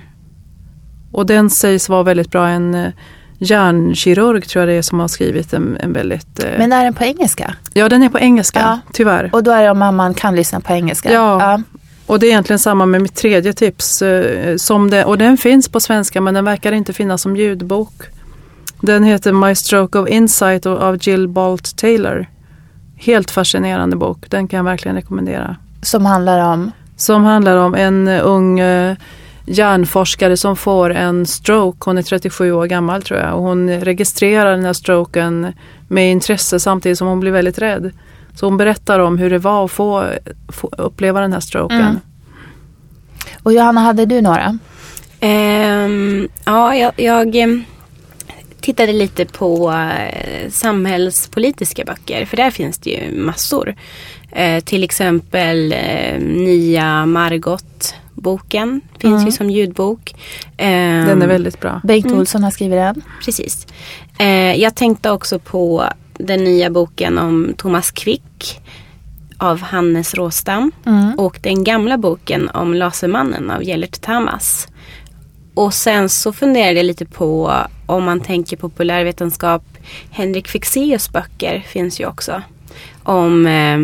Och 1.12 1.26
den 1.26 1.50
sägs 1.50 1.88
vara 1.88 2.02
väldigt 2.02 2.30
bra. 2.30 2.48
En 2.48 2.74
eh, 2.74 2.90
hjärnkirurg 3.38 4.48
tror 4.48 4.60
jag 4.62 4.68
det 4.68 4.74
är 4.74 4.82
som 4.82 5.00
har 5.00 5.08
skrivit 5.08 5.52
en, 5.52 5.76
en 5.80 5.92
väldigt... 5.92 6.44
eh, 6.44 6.50
Men 6.58 6.72
är 6.72 6.84
den 6.84 6.94
på 6.94 7.04
engelska? 7.04 7.54
Ja, 7.72 7.88
den 7.88 8.02
är 8.02 8.08
på 8.08 8.18
engelska, 8.18 8.60
Ja. 8.60 8.78
tyvärr. 8.92 9.30
Och 9.32 9.42
då 9.42 9.50
är 9.50 9.62
det 9.62 9.70
om 9.70 9.78
mamman 9.78 10.14
kan 10.14 10.36
lyssna 10.36 10.60
på 10.60 10.72
engelska? 10.72 11.12
Ja. 11.12 11.62
Och 12.06 12.18
det 12.20 12.26
är 12.26 12.28
egentligen 12.30 12.58
samma 12.58 12.86
med 12.86 13.02
mitt 13.02 13.14
tredje 13.16 13.52
tips. 13.52 14.02
eh, 14.02 14.56
Som 14.56 14.90
det, 14.90 15.04
och 15.04 15.18
den 15.18 15.36
finns 15.36 15.68
på 15.68 15.80
svenska 15.80 16.20
men 16.20 16.34
den 16.34 16.44
verkar 16.44 16.72
inte 16.72 16.92
finnas 16.92 17.22
som 17.22 17.36
ljudbok. 17.36 17.92
Den 18.80 19.04
heter 19.04 19.32
My 19.32 19.54
Stroke 19.54 19.98
of 19.98 20.08
Insight 20.08 20.66
av 20.66 20.98
Jill 21.00 21.28
Bolt 21.28 21.76
Taylor. 21.76 22.26
Helt 22.96 23.30
fascinerande 23.30 23.96
bok, 23.96 24.30
den 24.30 24.48
kan 24.48 24.56
jag 24.56 24.64
verkligen 24.64 24.96
rekommendera. 24.96 25.56
Som 25.82 26.06
handlar 26.06 26.52
om? 26.52 26.72
Som 26.96 27.24
handlar 27.24 27.56
om 27.56 27.74
en 27.74 28.08
eh, 28.08 28.26
ung 28.26 28.60
eh, 28.60 28.96
hjärnforskare 29.44 30.36
som 30.36 30.56
får 30.56 30.90
en 30.90 31.26
stroke. 31.26 31.78
Hon 31.84 31.98
är 31.98 32.02
37 32.02 32.52
år 32.52 32.66
gammal 32.66 33.02
tror 33.02 33.20
jag 33.20 33.34
och 33.34 33.42
hon 33.42 33.70
registrerar 33.70 34.50
den 34.50 34.64
här 34.64 34.72
stroken 34.72 35.52
med 35.88 36.10
intresse 36.10 36.60
samtidigt 36.60 36.98
som 36.98 37.08
hon 37.08 37.20
blir 37.20 37.32
väldigt 37.32 37.58
rädd. 37.58 37.92
Så 38.34 38.46
hon 38.46 38.56
berättar 38.56 38.98
om 38.98 39.18
hur 39.18 39.30
det 39.30 39.38
var 39.38 39.64
att 39.64 39.70
få, 39.70 40.04
få 40.48 40.70
uppleva 40.78 41.20
den 41.20 41.32
här 41.32 41.40
stroken. 41.40 41.80
Mm. 41.80 42.00
Och 43.42 43.52
Johanna, 43.52 43.80
hade 43.80 44.06
du 44.06 44.20
några? 44.20 44.58
Ehm, 45.20 46.28
ja, 46.44 46.74
jag, 46.74 46.92
jag 46.96 47.58
tittade 48.62 48.92
lite 48.92 49.24
på 49.26 49.70
eh, 49.72 50.50
samhällspolitiska 50.50 51.84
böcker. 51.84 52.24
För 52.24 52.36
där 52.36 52.50
finns 52.50 52.78
det 52.78 52.90
ju 52.90 53.20
massor. 53.20 53.74
Eh, 54.32 54.60
till 54.64 54.84
exempel 54.84 55.72
eh, 55.72 56.20
nya 56.20 57.06
Margot-boken. 57.06 58.80
Finns 58.98 59.12
Mm. 59.14 59.26
ju 59.26 59.32
som 59.32 59.50
ljudbok. 59.50 60.14
Ehm, 60.56 61.06
Den 61.06 61.22
är 61.22 61.26
väldigt 61.26 61.60
bra. 61.60 61.80
Bengt 61.84 62.06
Mm. 62.06 62.18
Olsson 62.18 62.44
har 62.44 62.50
skrivit 62.50 62.78
den. 62.78 63.02
Precis. 63.24 63.66
Eh, 64.18 64.54
jag 64.54 64.74
tänkte 64.74 65.10
också 65.10 65.38
på 65.38 65.84
den 66.14 66.44
nya 66.44 66.70
boken 66.70 67.18
om 67.18 67.54
Thomas 67.56 67.90
Quick 67.90 68.60
av 69.38 69.60
Hannes 69.60 70.14
Råstam. 70.14 70.72
Mm. 70.86 71.14
Och 71.18 71.38
den 71.42 71.64
gamla 71.64 71.98
boken 71.98 72.48
om 72.48 72.74
Lasermannen 72.74 73.50
av 73.50 73.64
Gellert 73.64 74.00
Tamas. 74.00 74.68
Och 75.60 75.74
sen 75.74 76.08
så 76.08 76.32
funderade 76.32 76.74
jag 76.76 76.86
lite 76.86 77.06
på 77.06 77.52
om 77.86 78.04
man 78.04 78.20
tänker 78.20 78.56
populärvetenskap. 78.56 79.62
Henrik 80.10 80.48
Fexeus 80.48 81.12
böcker 81.12 81.60
finns 81.60 82.00
ju 82.00 82.06
också. 82.06 82.42
Om 83.02 83.46
eh, 83.46 83.80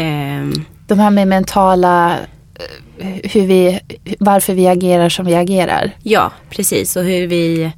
eh, 0.00 0.46
De 0.86 0.98
här 0.98 1.10
med 1.10 1.28
mentala, 1.28 2.18
eh, 2.98 3.30
hur 3.32 3.46
vi, 3.46 3.80
varför 4.20 4.54
vi 4.54 4.68
agerar 4.68 5.08
som 5.08 5.26
vi 5.26 5.34
agerar. 5.34 5.90
ja, 6.02 6.32
precis. 6.50 6.96
Och 6.96 7.04
hur 7.04 7.26
vi, 7.26 7.72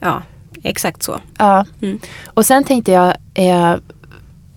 ja, 0.00 0.22
exakt 0.62 1.02
så. 1.02 1.20
Ja. 1.38 1.64
Mm. 1.82 1.98
Och 2.24 2.46
sen 2.46 2.64
tänkte 2.64 2.92
jag, 2.92 3.14
eh, 3.34 3.74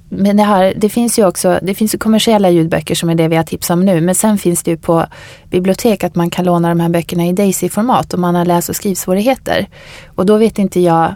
men 0.09 0.37
det, 0.37 0.43
här, 0.43 0.73
det 0.77 0.89
finns 0.89 1.19
ju 1.19 1.27
också 1.27 1.59
det 1.61 1.75
finns 1.75 1.95
ju 1.95 1.97
kommersiella 1.97 2.49
ljudböcker 2.49 2.95
som 2.95 3.09
är 3.09 3.15
det 3.15 3.27
vi 3.27 3.35
har 3.35 3.43
tipsat 3.43 3.73
om 3.73 3.85
nu. 3.85 4.01
Men 4.01 4.15
sen 4.15 4.37
finns 4.37 4.63
det 4.63 4.71
ju 4.71 4.77
på 4.77 5.05
bibliotek 5.49 6.03
att 6.03 6.15
man 6.15 6.29
kan 6.29 6.45
låna 6.45 6.69
de 6.69 6.79
här 6.79 6.89
böckerna 6.89 7.25
i 7.25 7.33
Daisy-format 7.33 8.13
om 8.13 8.21
man 8.21 8.35
har 8.35 8.45
läs 8.45 8.69
och 8.69 8.75
skrivsvårigheter. 8.75 9.67
Och 10.15 10.25
då 10.25 10.37
vet 10.37 10.59
inte 10.59 10.79
jag, 10.79 11.15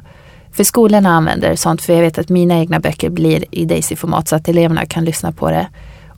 för 0.52 0.64
skolorna 0.64 1.10
använder 1.10 1.56
sånt 1.56 1.82
för 1.82 1.94
jag 1.94 2.02
vet 2.02 2.18
att 2.18 2.30
mina 2.30 2.60
egna 2.60 2.80
böcker 2.80 3.10
blir 3.10 3.46
i 3.52 3.66
Daisy-format 3.66 4.28
så 4.28 4.36
att 4.36 4.48
eleverna 4.48 4.86
kan 4.86 5.06
lyssna 5.06 5.32
på 5.32 5.50
det. 5.50 5.68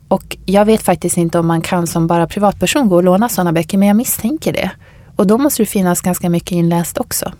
Och 0.08 0.36
jag 0.44 0.64
vet 0.64 0.82
faktiskt 0.82 1.16
inte 1.16 1.38
om 1.38 1.46
man 1.46 1.60
kan 1.60 1.86
som 1.86 2.06
bara 2.06 2.26
privatperson 2.26 2.88
gå 2.88 2.96
och 2.96 3.04
låna 3.04 3.28
sådana 3.28 3.52
böcker 3.52 3.78
men 3.78 3.88
jag 3.88 3.96
misstänker 3.96 4.52
det. 4.52 4.70
Och 5.16 5.26
då 5.26 5.38
måste 5.38 5.62
det 5.62 5.66
finnas 5.66 6.00
ganska 6.00 6.30
mycket 6.30 6.52
inläst 6.52 6.98
också. 6.98 7.32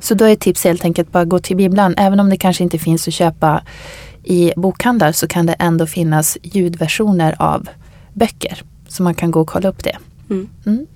Så 0.00 0.14
då 0.14 0.24
är 0.24 0.32
ett 0.32 0.40
tips 0.40 0.64
helt 0.64 0.84
enkelt 0.84 1.12
bara 1.12 1.24
gå 1.24 1.38
till 1.38 1.56
bibblan. 1.56 1.94
Även 1.96 2.20
om 2.20 2.30
det 2.30 2.36
kanske 2.36 2.64
inte 2.64 2.78
finns 2.78 3.08
att 3.08 3.14
köpa 3.14 3.62
i 4.28 4.52
bokhandlar 4.56 5.12
så 5.12 5.28
kan 5.28 5.46
det 5.46 5.52
ändå 5.52 5.86
finnas 5.86 6.38
ljudversioner 6.42 7.36
av 7.38 7.68
böcker. 8.14 8.62
Så 8.88 9.02
man 9.02 9.14
kan 9.14 9.30
gå 9.30 9.40
och 9.40 9.48
kolla 9.48 9.68
upp 9.68 9.84
det. 9.84 9.96
Mm. 10.30 10.86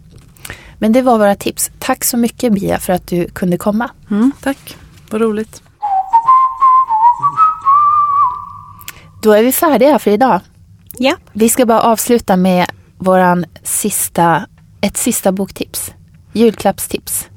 Men 0.78 0.92
det 0.92 1.02
var 1.02 1.18
våra 1.18 1.34
tips. 1.34 1.70
Tack 1.78 2.04
så 2.04 2.16
mycket 2.16 2.52
Bia 2.52 2.78
för 2.78 2.92
att 2.92 3.06
du 3.06 3.28
kunde 3.28 3.58
komma. 3.58 3.90
Mm, 4.10 4.32
tack, 4.42 4.76
vad 5.10 5.20
roligt. 5.20 5.62
Då 9.22 9.32
är 9.32 9.42
vi 9.42 9.52
färdiga 9.52 9.98
för 9.98 10.10
idag. 10.10 10.40
Ja, 10.98 11.16
Vi 11.32 11.48
ska 11.48 11.66
bara 11.66 11.80
avsluta 11.80 12.36
med 12.36 12.66
våran 12.98 13.44
sista, 13.62 14.46
ett 14.80 14.96
sista 14.96 15.32
boktips. 15.32 15.92
Julklappstips. 16.32 17.28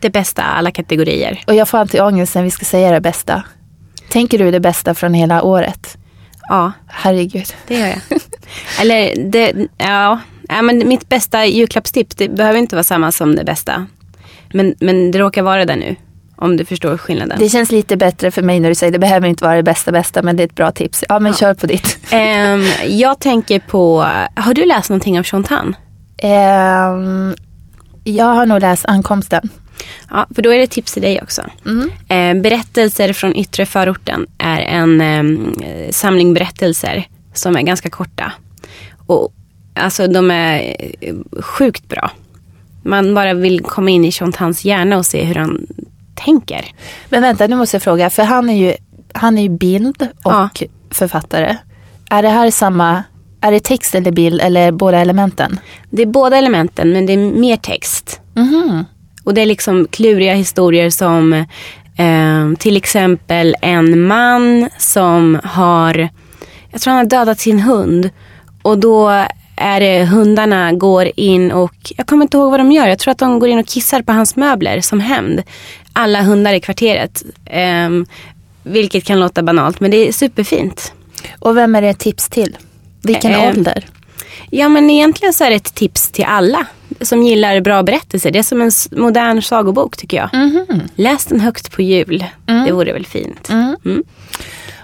det 0.00 0.10
bästa 0.10 0.42
alla 0.42 0.70
kategorier. 0.70 1.44
Och 1.46 1.54
jag 1.54 1.68
får 1.68 1.78
alltid 1.78 2.00
ångest 2.00 2.34
när 2.34 2.42
vi 2.42 2.50
ska 2.50 2.64
säga 2.64 2.90
det 2.90 3.00
bästa. 3.00 3.42
Tänker 4.14 4.38
du 4.38 4.50
det 4.50 4.60
bästa 4.60 4.94
från 4.94 5.14
hela 5.14 5.42
året? 5.42 5.96
Ja, 6.48 6.72
Herregud. 6.86 7.54
det 7.66 7.78
gör 7.78 7.86
jag. 7.86 7.98
Eller, 8.80 9.30
det, 9.30 9.52
ja, 9.78 10.18
ja, 10.48 10.62
men 10.62 10.88
mitt 10.88 11.08
bästa 11.08 11.46
julklappstips, 11.46 12.16
det 12.16 12.28
behöver 12.28 12.58
inte 12.58 12.76
vara 12.76 12.84
samma 12.84 13.12
som 13.12 13.36
det 13.36 13.44
bästa. 13.44 13.86
Men, 14.52 14.74
men 14.80 15.10
det 15.10 15.18
råkar 15.18 15.42
vara 15.42 15.64
det 15.64 15.76
nu. 15.76 15.96
Om 16.36 16.56
du 16.56 16.64
förstår 16.64 16.96
skillnaden. 16.98 17.38
Det 17.38 17.48
känns 17.48 17.72
lite 17.72 17.96
bättre 17.96 18.30
för 18.30 18.42
mig 18.42 18.60
när 18.60 18.68
du 18.68 18.74
säger 18.74 18.92
det 18.92 18.98
behöver 18.98 19.28
inte 19.28 19.44
vara 19.44 19.56
det 19.56 19.62
bästa 19.62 19.92
bästa 19.92 20.22
men 20.22 20.36
det 20.36 20.42
är 20.42 20.46
ett 20.46 20.54
bra 20.54 20.70
tips. 20.72 21.04
Ja 21.08 21.18
men 21.18 21.32
Ja. 21.32 21.38
kör 21.38 21.54
på 21.54 21.66
ditt. 21.66 21.98
Ehm, 22.10 22.64
jag 22.88 23.20
tänker 23.20 23.58
på, 23.58 24.02
har 24.36 24.54
du 24.54 24.64
läst 24.66 24.90
någonting 24.90 25.18
av 25.18 25.24
Chontan? 25.24 25.76
Ehm, 26.18 27.34
jag 28.04 28.24
har 28.34 28.46
nog 28.46 28.60
läst 28.60 28.84
Ankomsten. 28.86 29.48
Ja, 30.10 30.26
för 30.34 30.42
då 30.42 30.50
är 30.50 30.58
det 30.58 30.66
tips 30.66 30.92
till 30.92 31.02
dig 31.02 31.20
också. 31.22 31.42
Mm. 31.66 31.90
Eh, 32.08 32.42
berättelser 32.42 33.12
från 33.12 33.36
yttre 33.36 33.66
förorten 33.66 34.26
är 34.38 34.60
en 34.60 35.00
eh, 35.00 35.90
samling 35.90 36.34
berättelser 36.34 37.06
som 37.34 37.56
är 37.56 37.62
ganska 37.62 37.90
korta. 37.90 38.32
Och 39.06 39.32
alltså 39.74 40.06
de 40.06 40.30
är 40.30 40.76
eh, 41.00 41.14
sjukt 41.42 41.88
bra. 41.88 42.10
Man 42.82 43.14
bara 43.14 43.34
vill 43.34 43.60
komma 43.60 43.90
in 43.90 44.04
i 44.04 44.12
Chontans 44.12 44.64
hjärna 44.64 44.96
och 44.98 45.06
se 45.06 45.24
hur 45.24 45.34
han 45.34 45.66
tänker. 46.14 46.64
Men 47.08 47.22
vänta 47.22 47.46
nu 47.46 47.56
måste 47.56 47.74
jag 47.76 47.82
fråga 47.82 48.10
för 48.10 48.22
han 48.22 48.50
är 48.50 48.54
ju, 48.66 48.74
han 49.12 49.38
är 49.38 49.42
ju 49.42 49.48
bild 49.48 50.02
och 50.22 50.32
Ja. 50.32 50.48
författare. 50.90 51.56
Är 52.10 52.22
det 52.22 52.28
här 52.28 52.50
samma, 52.50 53.02
är 53.40 53.52
det 53.52 53.60
text 53.60 53.94
eller 53.94 54.10
bild 54.12 54.40
eller 54.40 54.72
båda 54.72 54.98
elementen? 54.98 55.58
Det 55.90 56.02
är 56.02 56.06
båda 56.06 56.36
elementen 56.36 56.90
men 56.92 57.06
det 57.06 57.12
är 57.12 57.16
mer 57.16 57.56
text. 57.56 58.20
Mhm. 58.34 58.84
Och 59.24 59.34
det 59.34 59.42
är 59.42 59.46
liksom 59.46 59.86
kluriga 59.90 60.34
historier 60.34 60.90
som 60.90 61.44
Eh, 61.96 62.52
till 62.58 62.76
exempel 62.76 63.56
en 63.60 64.06
man 64.06 64.68
som 64.78 65.40
har, 65.44 66.08
jag 66.70 66.80
tror 66.80 66.90
han 66.90 66.98
har 66.98 67.10
dödat 67.10 67.40
sin 67.40 67.60
hund. 67.60 68.10
Och 68.62 68.78
då 68.78 69.24
är 69.56 69.80
det 69.80 70.04
hundarna 70.04 70.72
går 70.72 71.10
in 71.16 71.52
och, 71.52 71.74
jag 71.96 72.06
kommer 72.06 72.22
inte 72.22 72.36
ihåg 72.36 72.50
vad 72.50 72.60
de 72.60 72.72
gör. 72.72 72.86
Jag 72.86 72.98
tror 72.98 73.12
att 73.12 73.18
de 73.18 73.38
går 73.38 73.48
in 73.48 73.58
och 73.58 73.66
kissar 73.66 74.02
på 74.02 74.12
hans 74.12 74.36
möbler 74.36 74.80
som 74.80 75.00
hämnd. 75.00 75.42
Alla 75.92 76.22
hundar 76.22 76.52
i 76.54 76.60
kvarteret. 76.60 77.22
Eh, 77.46 77.90
vilket 78.62 79.04
kan 79.04 79.20
låta 79.20 79.42
banalt 79.42 79.80
men 79.80 79.90
det 79.90 80.08
är 80.08 80.12
superfint. 80.12 80.92
Och 81.38 81.56
vem 81.56 81.74
är 81.74 81.82
det 81.82 81.94
tips 81.94 82.28
till? 82.28 82.56
Vilken 83.02 83.32
Eh, 83.32 83.48
ålder? 83.48 83.84
Ja 84.56 84.68
men 84.68 84.90
egentligen 84.90 85.34
så 85.34 85.44
är 85.44 85.50
det 85.50 85.56
ett 85.56 85.74
tips 85.74 86.10
till 86.10 86.24
alla 86.24 86.66
som 87.00 87.22
gillar 87.22 87.60
bra 87.60 87.82
berättelser. 87.82 88.30
Det 88.30 88.38
är 88.38 88.42
som 88.42 88.60
en 88.60 88.70
modern 88.90 89.42
sagobok 89.42 89.96
tycker 89.96 90.16
jag. 90.16 90.28
Läs 90.94 91.24
den 91.26 91.40
högt 91.40 91.72
på 91.72 91.82
jul. 91.82 92.24
Det 92.66 92.72
vore 92.72 92.92
väl 92.92 93.06
fint. 93.06 93.48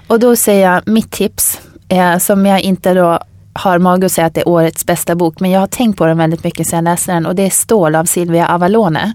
Och 0.06 0.20
då 0.20 0.36
säger 0.36 0.72
jag 0.72 0.88
mitt 0.88 1.10
tips, 1.10 1.60
eh, 1.88 2.18
som 2.18 2.46
jag 2.46 2.60
inte 2.60 2.94
då 2.94 3.18
har 3.52 3.78
mage 3.78 4.06
att 4.06 4.12
säga 4.12 4.26
att 4.26 4.34
det 4.34 4.40
är 4.40 4.48
årets 4.48 4.86
bästa 4.86 5.14
bok, 5.14 5.40
men 5.40 5.50
jag 5.50 5.60
har 5.60 5.66
tänkt 5.66 5.98
på 5.98 6.06
den 6.06 6.18
väldigt 6.18 6.44
mycket 6.44 6.66
sedan 6.66 6.76
jag 6.76 6.92
läste 6.92 7.12
den 7.12 7.26
och 7.26 7.34
det 7.34 7.42
är 7.42 7.50
Stål 7.50 7.94
av 7.94 8.04
Silvia 8.04 8.48
Avalone. 8.48 9.12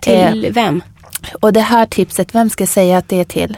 Till 0.00 0.50
vem? 0.54 0.82
Och 1.40 1.52
det 1.52 1.60
här 1.60 1.86
tipset, 1.86 2.34
vem 2.34 2.50
ska 2.50 2.62
jag 2.62 2.68
säga 2.68 2.98
att 2.98 3.08
det 3.08 3.20
är 3.20 3.24
till? 3.24 3.56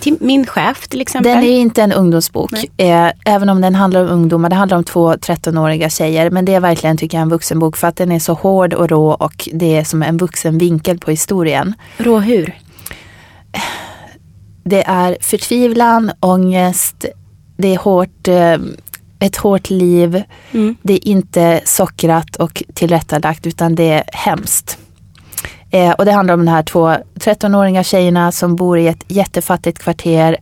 Till 0.00 0.16
min 0.20 0.46
chef 0.46 0.88
till 0.88 1.00
exempel. 1.00 1.32
Den 1.32 1.44
är 1.44 1.58
inte 1.58 1.82
en 1.82 1.92
ungdomsbok, 1.92 2.52
eh, 2.76 3.12
även 3.24 3.48
om 3.48 3.60
den 3.60 3.74
handlar 3.74 4.02
om 4.02 4.08
ungdomar. 4.08 4.50
Det 4.50 4.56
handlar 4.56 4.76
om 4.76 4.84
två 4.84 5.14
13-åriga 5.14 5.90
tjejer, 5.90 6.30
men 6.30 6.44
det 6.44 6.54
är 6.54 6.60
verkligen 6.60 6.96
tycker 6.96 7.18
jag 7.18 7.22
en 7.22 7.28
vuxenbok 7.28 7.76
för 7.76 7.88
att 7.88 7.96
den 7.96 8.12
är 8.12 8.18
så 8.18 8.34
hård 8.34 8.74
och 8.74 8.88
rå 8.88 9.10
och 9.10 9.48
det 9.52 9.76
är 9.76 9.84
som 9.84 10.02
en 10.02 10.16
vuxen 10.16 10.58
vinkel 10.58 10.98
på 10.98 11.10
historien. 11.10 11.74
Råhur. 11.98 12.54
Det 14.64 14.82
är 14.86 15.16
förtvivlan, 15.20 16.12
ångest, 16.20 17.04
det 17.56 17.74
är 17.74 17.78
hårt, 17.78 18.28
eh, 18.28 18.56
ett 19.18 19.36
hårt 19.36 19.70
liv. 19.70 20.22
Mm. 20.52 20.76
Det 20.82 20.92
är 20.92 21.08
inte 21.08 21.60
sockrat 21.64 22.36
och 22.36 22.62
tillrättalagt 22.74 23.46
utan 23.46 23.74
det 23.74 23.92
är 23.92 24.04
hemskt. 24.12 24.78
Eh, 25.70 25.92
och 25.92 26.04
det 26.04 26.12
handlar 26.12 26.34
om 26.34 26.44
de 26.44 26.50
här 26.50 26.62
två 26.62 26.88
13-åriga 27.14 27.82
tjejerna 27.82 28.32
som 28.32 28.56
bor 28.56 28.78
i 28.78 28.88
ett 28.88 29.04
jättefattigt 29.08 29.78
kvarter. 29.78 30.36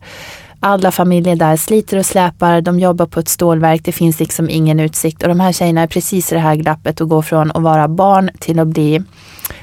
Alla 0.59 0.91
familjer 0.91 1.35
där 1.35 1.57
sliter 1.57 1.97
och 1.97 2.05
släpar, 2.05 2.61
de 2.61 2.79
jobbar 2.79 3.05
på 3.05 3.19
ett 3.19 3.27
stålverk, 3.27 3.81
det 3.83 3.91
finns 3.91 4.19
liksom 4.19 4.49
ingen 4.49 4.79
utsikt. 4.79 5.23
Och 5.23 5.29
de 5.29 5.39
här 5.39 5.51
tjejerna 5.51 5.81
är 5.81 5.87
precis 5.87 6.31
i 6.31 6.35
det 6.35 6.41
här 6.41 6.55
glappet 6.55 7.01
och 7.01 7.09
går 7.09 7.21
från 7.21 7.51
att 7.51 7.63
vara 7.63 7.87
barn 7.87 8.29
till 8.39 8.59
att 8.59 8.67
bli 8.67 9.03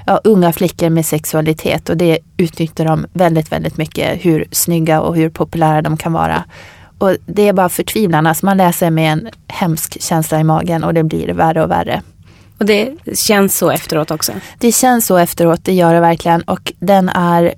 ja, 0.07 0.21
unga 0.25 0.53
flickor 0.53 0.91
med 0.91 1.07
sexualitet. 1.07 1.89
Och 1.89 1.97
det 1.97 2.19
utnyttjar 2.37 2.85
de 2.85 3.07
väldigt, 3.13 3.53
väldigt 3.53 3.77
mycket, 3.77 4.25
hur 4.25 4.49
snygga 4.51 5.01
och 5.01 5.17
hur 5.17 5.31
populära 5.31 5.83
de 5.83 5.97
kan 5.97 6.13
vara. 6.13 6.45
Och 6.99 7.17
det 7.27 7.49
är 7.49 7.53
bara 7.53 7.69
förtvivlan, 7.69 8.27
alltså 8.27 8.47
man 8.47 8.57
läser 8.57 8.91
med 8.91 9.13
en 9.13 9.29
hemsk 9.49 10.03
känsla 10.03 10.41
i 10.41 10.45
magen 10.45 10.85
och 10.85 10.95
det 10.95 11.03
blir 11.03 11.29
värre 11.29 11.65
och 11.65 11.71
värre. 11.71 12.03
Och 12.59 12.67
det 12.67 12.93
känns 13.15 13.59
så 13.59 13.71
efteråt 13.71 14.11
också. 14.11 14.33
Det 14.59 14.73
känns 14.73 15.07
så 15.07 15.17
efteråt, 15.17 15.65
det 15.65 15.73
gör 15.73 15.95
det 15.95 16.01
verkligen. 16.01 16.43
Och 16.43 16.73
den 16.79 17.09
är... 17.09 17.55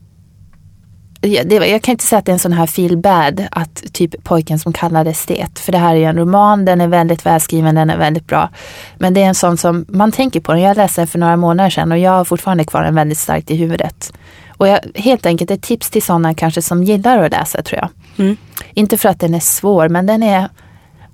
Jag 1.20 1.82
kan 1.82 1.92
inte 1.92 2.04
säga 2.04 2.18
att 2.18 2.24
det 2.24 2.30
är 2.30 2.34
en 2.34 2.38
sån 2.38 2.52
här 2.52 2.66
feel 2.66 2.96
bad, 2.96 3.46
att 3.50 3.92
typ 3.92 4.24
pojken 4.24 4.58
som 4.58 4.72
kallade 4.72 5.11
estet. 5.11 5.58
För 5.58 5.72
det 5.72 5.78
här 5.78 5.94
är 5.94 5.98
ju 5.98 6.04
en 6.04 6.16
roman, 6.16 6.64
den 6.64 6.80
är 6.80 6.88
väldigt 6.88 7.26
välskriven, 7.26 7.74
den 7.74 7.90
är 7.90 7.98
väldigt 7.98 8.26
bra. 8.26 8.50
Men 8.98 9.14
det 9.14 9.22
är 9.22 9.26
en 9.26 9.34
sån 9.34 9.56
som 9.56 9.87
man 9.88 10.12
tänker 10.12 10.40
på 10.40 10.52
den. 10.52 10.61
Jag 10.61 10.76
läste 10.76 11.00
den 11.00 11.08
för 11.08 11.18
några 11.18 11.37
månader 11.37 11.70
sedan 11.70 11.92
och 11.92 11.98
jag 11.98 12.11
har 12.11 12.24
fortfarande 12.24 12.64
kvar 12.64 12.82
den 12.82 12.94
väldigt 12.94 13.18
starkt 13.18 13.50
i 13.50 13.56
huvudet. 13.56 14.12
Och 14.56 14.68
jag, 14.68 14.80
helt 14.94 15.26
enkelt 15.26 15.50
ett 15.50 15.62
tips 15.62 15.90
till 15.90 16.02
sådana 16.02 16.34
kanske 16.34 16.62
som 16.62 16.84
gillar 16.84 17.22
att 17.22 17.32
läsa 17.32 17.62
tror 17.62 17.80
jag. 17.80 17.90
Mm. 18.24 18.37
Inte 18.74 18.98
för 18.98 19.08
att 19.08 19.20
den 19.20 19.34
är 19.34 19.40
svår, 19.40 19.88
men 19.88 20.06
den 20.06 20.22
är 20.22 20.48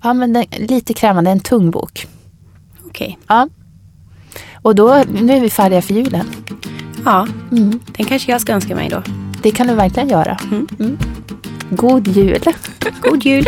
ja, 0.02 0.12
men 0.12 0.32
den, 0.32 0.44
lite 0.50 0.94
krävande, 0.94 1.30
en 1.30 1.40
tung 1.40 1.70
bok. 1.70 2.06
Okej. 2.86 3.18
Ja. 3.28 3.48
Och 4.64 4.74
då, 4.74 5.04
nu 5.12 5.32
är 5.32 5.40
vi 5.40 5.50
färdiga 5.50 5.82
för 5.82 5.94
julen. 5.94 6.26
Ja, 7.04 7.26
den 7.96 8.06
kanske 8.06 8.32
jag 8.32 8.40
ska 8.40 8.52
önska 8.52 8.74
mig 8.74 8.88
då. 8.88 9.02
Det 9.42 9.50
kan 9.50 9.66
du 9.66 9.74
verkligen 9.74 10.08
göra. 10.08 10.38
Mm. 10.50 10.98
God 11.70 12.08
jul! 12.08 12.42
God 13.02 13.24
jul! 13.24 13.44